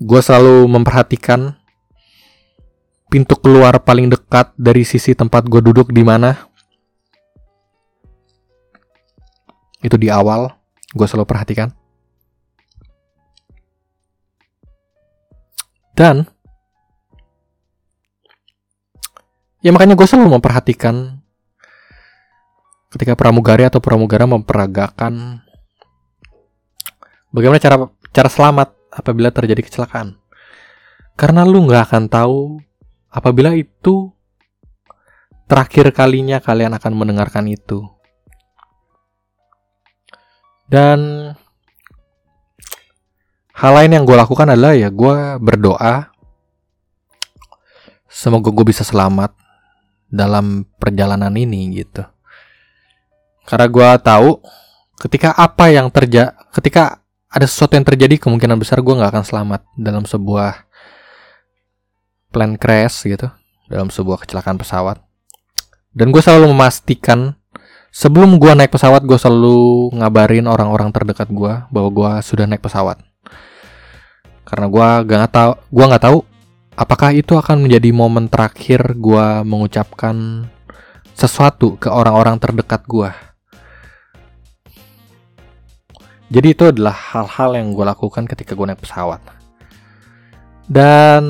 gue 0.00 0.20
selalu 0.20 0.68
memperhatikan 0.68 1.60
pintu 3.10 3.34
keluar 3.34 3.82
paling 3.82 4.06
dekat 4.06 4.54
dari 4.54 4.86
sisi 4.86 5.18
tempat 5.18 5.50
gue 5.50 5.58
duduk 5.58 5.90
di 5.90 6.06
mana. 6.06 6.46
Itu 9.82 9.98
di 9.98 10.06
awal, 10.06 10.54
gue 10.94 11.06
selalu 11.10 11.26
perhatikan. 11.26 11.74
Dan 16.00 16.24
ya 19.60 19.68
makanya 19.68 19.92
gue 19.92 20.08
selalu 20.08 20.40
memperhatikan 20.40 21.20
ketika 22.88 23.12
pramugari 23.12 23.68
atau 23.68 23.84
pramugara 23.84 24.24
memperagakan 24.24 25.44
bagaimana 27.28 27.60
cara 27.60 27.76
cara 28.16 28.32
selamat 28.32 28.72
apabila 28.88 29.28
terjadi 29.28 29.60
kecelakaan. 29.60 30.16
Karena 31.20 31.44
lu 31.44 31.68
nggak 31.68 31.92
akan 31.92 32.04
tahu 32.08 32.64
apabila 33.12 33.52
itu 33.52 34.08
terakhir 35.52 35.92
kalinya 35.92 36.40
kalian 36.40 36.72
akan 36.80 36.92
mendengarkan 36.96 37.44
itu. 37.44 37.84
Dan 40.64 41.28
hal 43.60 43.72
lain 43.76 43.92
yang 43.92 44.04
gue 44.08 44.16
lakukan 44.16 44.48
adalah 44.48 44.72
ya 44.72 44.88
gue 44.88 45.36
berdoa 45.36 46.08
semoga 48.08 48.48
gue 48.48 48.66
bisa 48.72 48.82
selamat 48.82 49.36
dalam 50.10 50.66
perjalanan 50.80 51.30
ini 51.38 51.78
gitu. 51.78 52.02
Karena 53.46 53.70
gue 53.70 53.88
tahu 54.02 54.42
ketika 54.98 55.36
apa 55.38 55.70
yang 55.70 55.92
terjadi, 55.92 56.34
ketika 56.50 56.98
ada 57.30 57.46
sesuatu 57.46 57.78
yang 57.78 57.86
terjadi 57.86 58.18
kemungkinan 58.18 58.58
besar 58.58 58.82
gue 58.82 58.90
nggak 58.90 59.12
akan 59.14 59.24
selamat 59.24 59.60
dalam 59.78 60.02
sebuah 60.02 60.66
plan 62.34 62.58
crash 62.58 63.06
gitu 63.06 63.30
dalam 63.70 63.92
sebuah 63.92 64.26
kecelakaan 64.26 64.58
pesawat. 64.58 64.98
Dan 65.94 66.10
gue 66.10 66.22
selalu 66.22 66.50
memastikan 66.50 67.38
sebelum 67.94 68.40
gue 68.40 68.50
naik 68.54 68.74
pesawat 68.74 69.06
gue 69.06 69.18
selalu 69.18 69.94
ngabarin 70.00 70.46
orang-orang 70.50 70.90
terdekat 70.90 71.30
gue 71.30 71.54
bahwa 71.70 71.88
gue 71.90 72.10
sudah 72.26 72.50
naik 72.50 72.62
pesawat. 72.62 73.09
Karena 74.50 74.66
gue 74.66 74.88
gak 75.06 75.30
tahu, 75.30 75.52
gue 75.70 75.84
nggak 75.86 76.04
tahu 76.10 76.18
apakah 76.74 77.14
itu 77.14 77.38
akan 77.38 77.62
menjadi 77.62 77.94
momen 77.94 78.26
terakhir 78.26 78.98
gue 78.98 79.26
mengucapkan 79.46 80.48
sesuatu 81.14 81.76
ke 81.76 81.86
orang-orang 81.86 82.40
terdekat 82.40 82.82
gue. 82.88 83.10
Jadi 86.30 86.48
itu 86.54 86.64
adalah 86.66 86.94
hal-hal 86.94 87.58
yang 87.58 87.74
gue 87.74 87.84
lakukan 87.84 88.24
ketika 88.24 88.54
gue 88.56 88.66
naik 88.66 88.80
pesawat. 88.80 89.20
Dan 90.70 91.22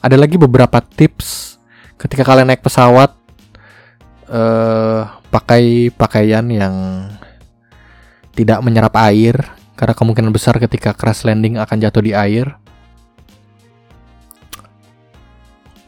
ada 0.00 0.16
lagi 0.16 0.40
beberapa 0.40 0.80
tips 0.80 1.60
ketika 2.00 2.24
kalian 2.24 2.48
naik 2.48 2.64
pesawat 2.64 3.12
uh, 4.32 5.04
pakai 5.28 5.92
pakaian 5.92 6.48
yang 6.48 6.74
tidak 8.38 8.62
menyerap 8.62 8.94
air 9.02 9.34
karena 9.74 9.98
kemungkinan 9.98 10.30
besar 10.30 10.62
ketika 10.62 10.94
crash 10.94 11.26
landing 11.26 11.58
akan 11.58 11.76
jatuh 11.82 12.02
di 12.06 12.14
air. 12.14 12.54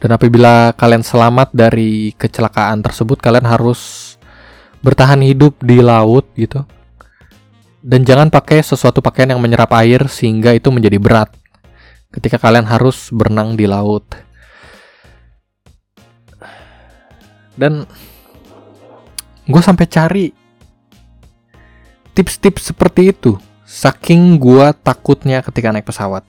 Dan 0.03 0.17
apabila 0.17 0.75
kalian 0.75 1.05
selamat 1.05 1.55
dari 1.55 2.11
kecelakaan 2.19 2.83
tersebut, 2.83 3.21
kalian 3.21 3.47
harus 3.47 4.13
bertahan 4.83 5.21
hidup 5.23 5.55
di 5.63 5.79
laut 5.79 6.27
gitu 6.35 6.67
dan 7.81 8.05
jangan 8.05 8.29
pakai 8.29 8.61
sesuatu 8.61 9.01
pakaian 9.01 9.33
yang 9.33 9.41
menyerap 9.41 9.73
air 9.73 10.05
sehingga 10.05 10.53
itu 10.53 10.69
menjadi 10.69 11.01
berat 11.01 11.33
ketika 12.13 12.37
kalian 12.37 12.69
harus 12.69 13.09
berenang 13.09 13.57
di 13.57 13.65
laut. 13.65 14.05
Dan 17.57 17.89
gue 19.49 19.61
sampai 19.61 19.85
cari 19.89 20.25
tips-tips 22.11 22.71
seperti 22.71 23.11
itu. 23.15 23.39
Saking 23.63 24.35
gue 24.35 24.75
takutnya 24.83 25.39
ketika 25.39 25.71
naik 25.71 25.87
pesawat. 25.87 26.27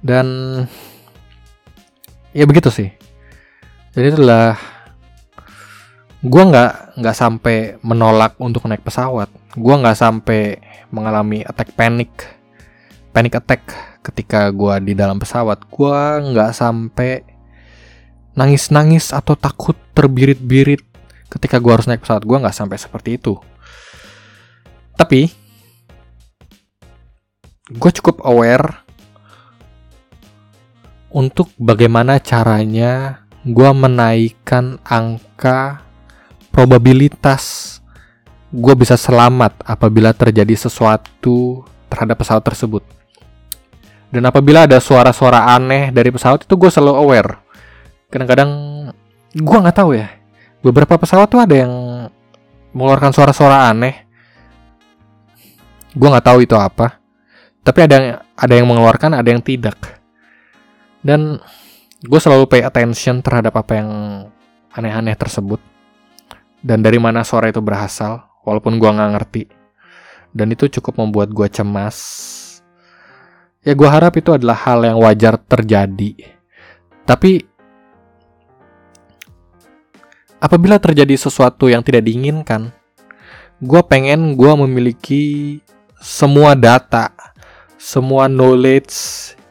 Dan 0.00 0.26
ya 2.30 2.44
begitu 2.46 2.70
sih. 2.70 2.94
Jadi 3.90 4.06
itulah 4.14 4.54
gue 6.20 6.42
nggak 6.46 7.00
nggak 7.00 7.16
sampai 7.16 7.56
menolak 7.82 8.38
untuk 8.38 8.64
naik 8.70 8.86
pesawat. 8.86 9.28
Gue 9.58 9.74
nggak 9.74 9.98
sampai 9.98 10.62
mengalami 10.94 11.42
attack 11.42 11.74
panic 11.74 12.10
panic 13.10 13.34
attack 13.34 13.66
ketika 14.06 14.46
gue 14.54 14.74
di 14.86 14.92
dalam 14.94 15.18
pesawat. 15.18 15.66
Gue 15.66 15.98
nggak 16.30 16.54
sampai 16.54 17.26
nangis 18.38 18.70
nangis 18.70 19.10
atau 19.10 19.34
takut 19.34 19.74
terbirit 19.90 20.38
birit 20.38 20.86
ketika 21.26 21.58
gue 21.58 21.72
harus 21.74 21.90
naik 21.90 22.06
pesawat. 22.06 22.22
Gue 22.22 22.38
nggak 22.38 22.54
sampai 22.54 22.78
seperti 22.78 23.18
itu 23.18 23.49
tapi 25.00 25.32
gue 27.72 27.90
cukup 27.96 28.20
aware 28.20 28.84
untuk 31.08 31.48
bagaimana 31.56 32.20
caranya 32.20 33.24
gue 33.40 33.70
menaikkan 33.72 34.76
angka 34.84 35.80
probabilitas 36.52 37.80
gue 38.52 38.74
bisa 38.76 39.00
selamat 39.00 39.64
apabila 39.64 40.12
terjadi 40.12 40.68
sesuatu 40.68 41.64
terhadap 41.88 42.20
pesawat 42.20 42.44
tersebut. 42.44 42.82
Dan 44.10 44.26
apabila 44.26 44.66
ada 44.66 44.82
suara-suara 44.82 45.54
aneh 45.54 45.94
dari 45.94 46.10
pesawat 46.10 46.44
itu 46.44 46.54
gue 46.58 46.66
selalu 46.66 46.94
aware. 46.98 47.30
Kadang-kadang 48.10 48.50
gue 49.32 49.56
nggak 49.62 49.78
tahu 49.78 49.94
ya. 49.94 50.10
Beberapa 50.60 50.98
pesawat 50.98 51.30
tuh 51.30 51.40
ada 51.40 51.54
yang 51.54 51.72
mengeluarkan 52.74 53.14
suara-suara 53.14 53.70
aneh. 53.70 54.09
Gue 55.96 56.08
nggak 56.08 56.26
tahu 56.26 56.38
itu 56.46 56.54
apa. 56.54 56.98
Tapi 57.60 57.78
ada 57.84 57.94
yang 57.94 58.06
ada 58.34 58.54
yang 58.56 58.66
mengeluarkan, 58.66 59.16
ada 59.16 59.28
yang 59.28 59.42
tidak. 59.44 59.76
Dan 61.00 61.40
gue 62.00 62.20
selalu 62.20 62.48
pay 62.48 62.62
attention 62.64 63.20
terhadap 63.20 63.56
apa 63.56 63.72
yang 63.76 63.90
aneh-aneh 64.72 65.16
tersebut 65.18 65.60
dan 66.60 66.84
dari 66.84 67.00
mana 67.00 67.24
suara 67.24 67.48
itu 67.48 67.64
berasal, 67.64 68.20
walaupun 68.44 68.76
gua 68.76 68.92
nggak 68.92 69.12
ngerti. 69.16 69.42
Dan 70.30 70.52
itu 70.52 70.68
cukup 70.68 71.00
membuat 71.00 71.32
gua 71.32 71.48
cemas. 71.48 71.96
Ya 73.64 73.72
gua 73.72 73.96
harap 73.96 74.20
itu 74.20 74.36
adalah 74.36 74.56
hal 74.68 74.84
yang 74.84 75.00
wajar 75.00 75.40
terjadi. 75.40 76.16
Tapi 77.08 77.40
apabila 80.36 80.76
terjadi 80.76 81.16
sesuatu 81.16 81.72
yang 81.72 81.80
tidak 81.80 82.04
diinginkan, 82.04 82.76
gua 83.64 83.80
pengen 83.80 84.36
gua 84.36 84.52
memiliki 84.60 85.58
semua 86.00 86.56
data, 86.56 87.12
semua 87.76 88.26
knowledge 88.26 88.92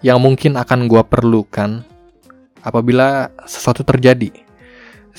yang 0.03 0.17
mungkin 0.19 0.57
akan 0.57 0.89
gua 0.89 1.05
perlukan 1.05 1.85
apabila 2.65 3.31
sesuatu 3.47 3.87
terjadi 3.87 4.49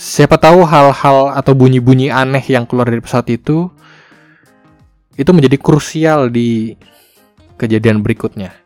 siapa 0.00 0.40
tahu 0.40 0.64
hal-hal 0.64 1.36
atau 1.36 1.52
bunyi-bunyi 1.52 2.08
aneh 2.08 2.40
yang 2.48 2.64
keluar 2.64 2.88
dari 2.88 3.04
pesawat 3.04 3.28
itu 3.36 3.68
itu 5.20 5.30
menjadi 5.36 5.60
krusial 5.60 6.32
di 6.32 6.72
kejadian 7.60 8.00
berikutnya. 8.00 8.56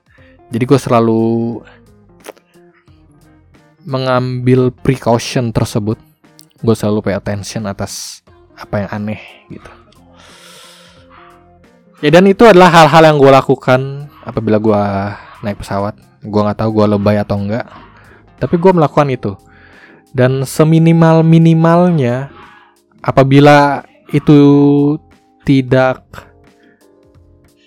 Jadi 0.55 0.62
gue 0.62 0.79
selalu 0.79 1.59
mengambil 3.83 4.71
precaution 4.71 5.51
tersebut. 5.51 5.99
Gue 6.62 6.79
selalu 6.79 7.11
pay 7.11 7.19
attention 7.19 7.67
atas 7.67 8.23
apa 8.55 8.87
yang 8.87 8.91
aneh 8.95 9.21
gitu. 9.51 9.71
Ya 12.05 12.12
dan 12.12 12.28
itu 12.28 12.44
adalah 12.44 12.68
hal-hal 12.68 13.09
yang 13.09 13.16
gue 13.16 13.32
lakukan 13.32 14.12
apabila 14.28 14.61
gue 14.61 14.82
naik 15.40 15.64
pesawat. 15.64 15.96
Gue 16.20 16.40
nggak 16.44 16.61
tahu 16.61 16.84
gue 16.84 16.86
lebay 16.92 17.16
atau 17.16 17.40
enggak. 17.40 17.64
Tapi 18.36 18.61
gue 18.61 18.72
melakukan 18.76 19.09
itu 19.09 19.32
dan 20.14 20.46
seminimal 20.46 21.26
minimalnya 21.26 22.30
apabila 23.02 23.82
itu 24.14 24.38
tidak 25.42 26.07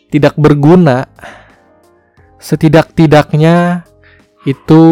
tidak 0.08 0.34
berguna, 0.40 1.12
setidak-tidaknya 2.40 3.84
itu 4.48 4.84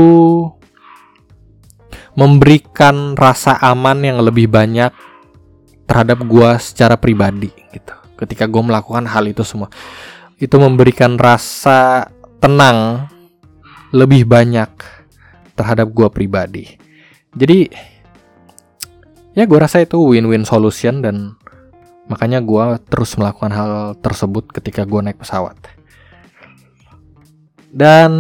memberikan 2.20 3.16
rasa 3.16 3.56
aman 3.64 4.04
yang 4.04 4.20
lebih 4.20 4.52
banyak 4.52 4.92
terhadap 5.88 6.20
gua 6.28 6.60
secara 6.60 7.00
pribadi 7.00 7.48
gitu. 7.72 7.96
Ketika 8.16 8.48
gue 8.48 8.64
melakukan 8.64 9.04
hal 9.08 9.28
itu 9.28 9.44
semua, 9.44 9.68
itu 10.40 10.56
memberikan 10.60 11.16
rasa 11.16 12.12
tenang 12.44 13.08
lebih 13.96 14.28
banyak 14.28 14.70
terhadap 15.56 15.88
gua 15.96 16.12
pribadi. 16.12 16.76
Jadi 17.32 17.72
ya 19.36 19.44
gue 19.48 19.60
rasa 19.60 19.84
itu 19.84 20.00
win-win 20.00 20.44
solution 20.44 21.00
dan 21.00 21.36
makanya 22.12 22.44
gue 22.44 22.80
terus 22.92 23.16
melakukan 23.16 23.52
hal 23.56 23.72
tersebut 24.04 24.52
ketika 24.52 24.84
gue 24.84 25.00
naik 25.00 25.20
pesawat. 25.20 25.56
Dan 27.76 28.12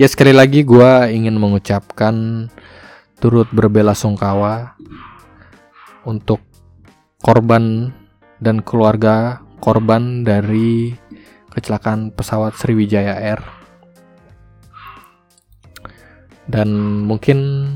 ya 0.00 0.08
sekali 0.08 0.32
lagi 0.32 0.64
gue 0.64 0.90
ingin 1.12 1.36
mengucapkan 1.36 2.48
turut 3.20 3.48
berbela 3.52 3.92
sungkawa 3.92 4.76
untuk 6.08 6.40
korban 7.20 7.92
dan 8.40 8.64
keluarga 8.64 9.44
korban 9.60 10.24
dari 10.24 10.96
kecelakaan 11.52 12.10
pesawat 12.16 12.56
Sriwijaya 12.56 13.20
Air. 13.20 13.40
Dan 16.50 17.04
mungkin 17.06 17.68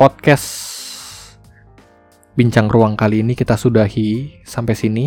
podcast 0.00 0.48
bincang 2.32 2.72
ruang 2.72 2.96
kali 2.96 3.20
ini 3.20 3.36
kita 3.36 3.58
sudahi 3.58 4.40
sampai 4.46 4.74
sini. 4.78 5.06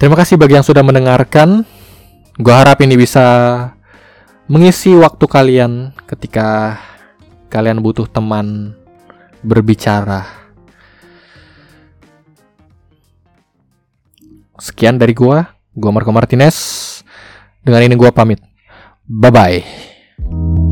Terima 0.00 0.16
kasih 0.16 0.40
bagi 0.40 0.56
yang 0.56 0.64
sudah 0.66 0.80
mendengarkan. 0.80 1.68
Gue 2.40 2.54
harap 2.54 2.80
ini 2.82 2.96
bisa 2.98 3.26
mengisi 4.48 4.92
waktu 4.96 5.24
kalian 5.28 5.94
ketika 6.08 6.80
kalian 7.52 7.78
butuh 7.84 8.08
teman 8.08 8.74
berbicara. 9.44 10.43
Sekian 14.64 14.96
dari 14.96 15.12
gua, 15.12 15.44
gua 15.76 15.92
Marco 15.92 16.08
Martinez. 16.08 16.56
Dengan 17.60 17.84
ini 17.84 18.00
gua 18.00 18.08
pamit. 18.16 18.40
Bye 19.04 19.28
bye. 19.28 20.63